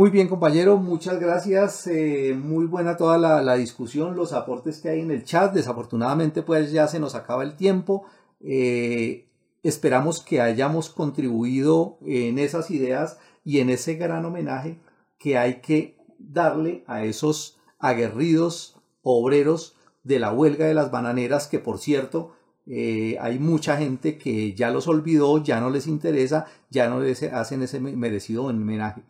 [0.00, 1.86] Muy bien, compañero, muchas gracias.
[1.86, 5.52] Eh, muy buena toda la, discusión, los aportes que hay en el chat.
[5.52, 8.06] Desafortunadamente, pues ya se nos acaba el tiempo.
[8.40, 9.28] Eh,
[9.62, 14.80] esperamos que hayamos contribuido en esas ideas y en ese gran homenaje
[15.18, 21.58] que hay que darle a esos aguerridos obreros de la huelga de las bananeras, que
[21.58, 22.32] por cierto,
[22.64, 27.22] eh, hay mucha gente que ya los olvidó, ya no les interesa, ya no les
[27.22, 29.02] hacen ese merecido homenaje.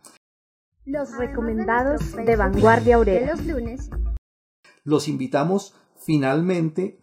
[0.87, 3.91] Los recomendados de Vanguardia Obrera los lunes.
[4.83, 6.99] Los invitamos finalmente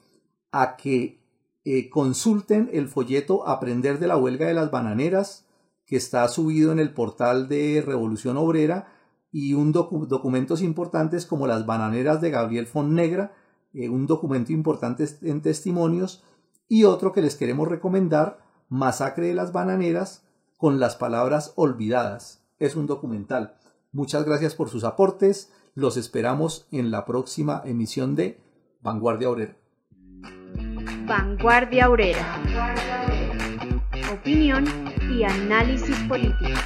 [0.51, 1.21] a que
[1.63, 5.45] eh, consulten el folleto Aprender de la huelga de las bananeras,
[5.85, 8.87] que está subido en el portal de Revolución Obrera,
[9.31, 13.35] y un documentos importantes como las bananeras de Gabriel Fonnegra,
[13.73, 16.23] eh, un documento importante en testimonios
[16.67, 20.25] y otro que les queremos recomendar, Masacre de las Bananeras
[20.57, 22.43] con las palabras olvidadas.
[22.59, 23.55] Es un documental.
[23.91, 25.51] Muchas gracias por sus aportes.
[25.73, 28.39] Los esperamos en la próxima emisión de
[28.81, 29.57] Vanguardia Obrera.
[31.05, 32.41] Vanguardia Obrera.
[34.11, 34.65] Opinión
[35.09, 36.59] y análisis político.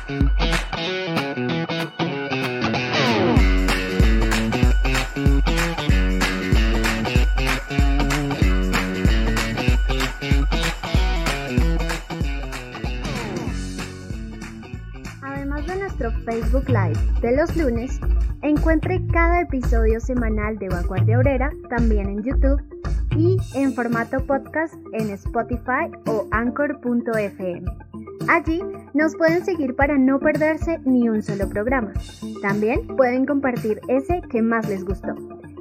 [16.26, 18.00] Facebook Live de los lunes,
[18.42, 22.62] encuentre cada episodio semanal de Vanguardia Obrera también en YouTube
[23.16, 27.66] y en formato podcast en Spotify o anchor.fm.
[28.28, 28.62] Allí
[28.94, 31.94] nos pueden seguir para no perderse ni un solo programa.
[32.42, 35.14] También pueden compartir ese que más les gustó.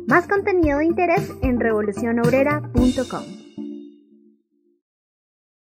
[0.06, 3.39] Más contenido de interés en revolucionobrera.com.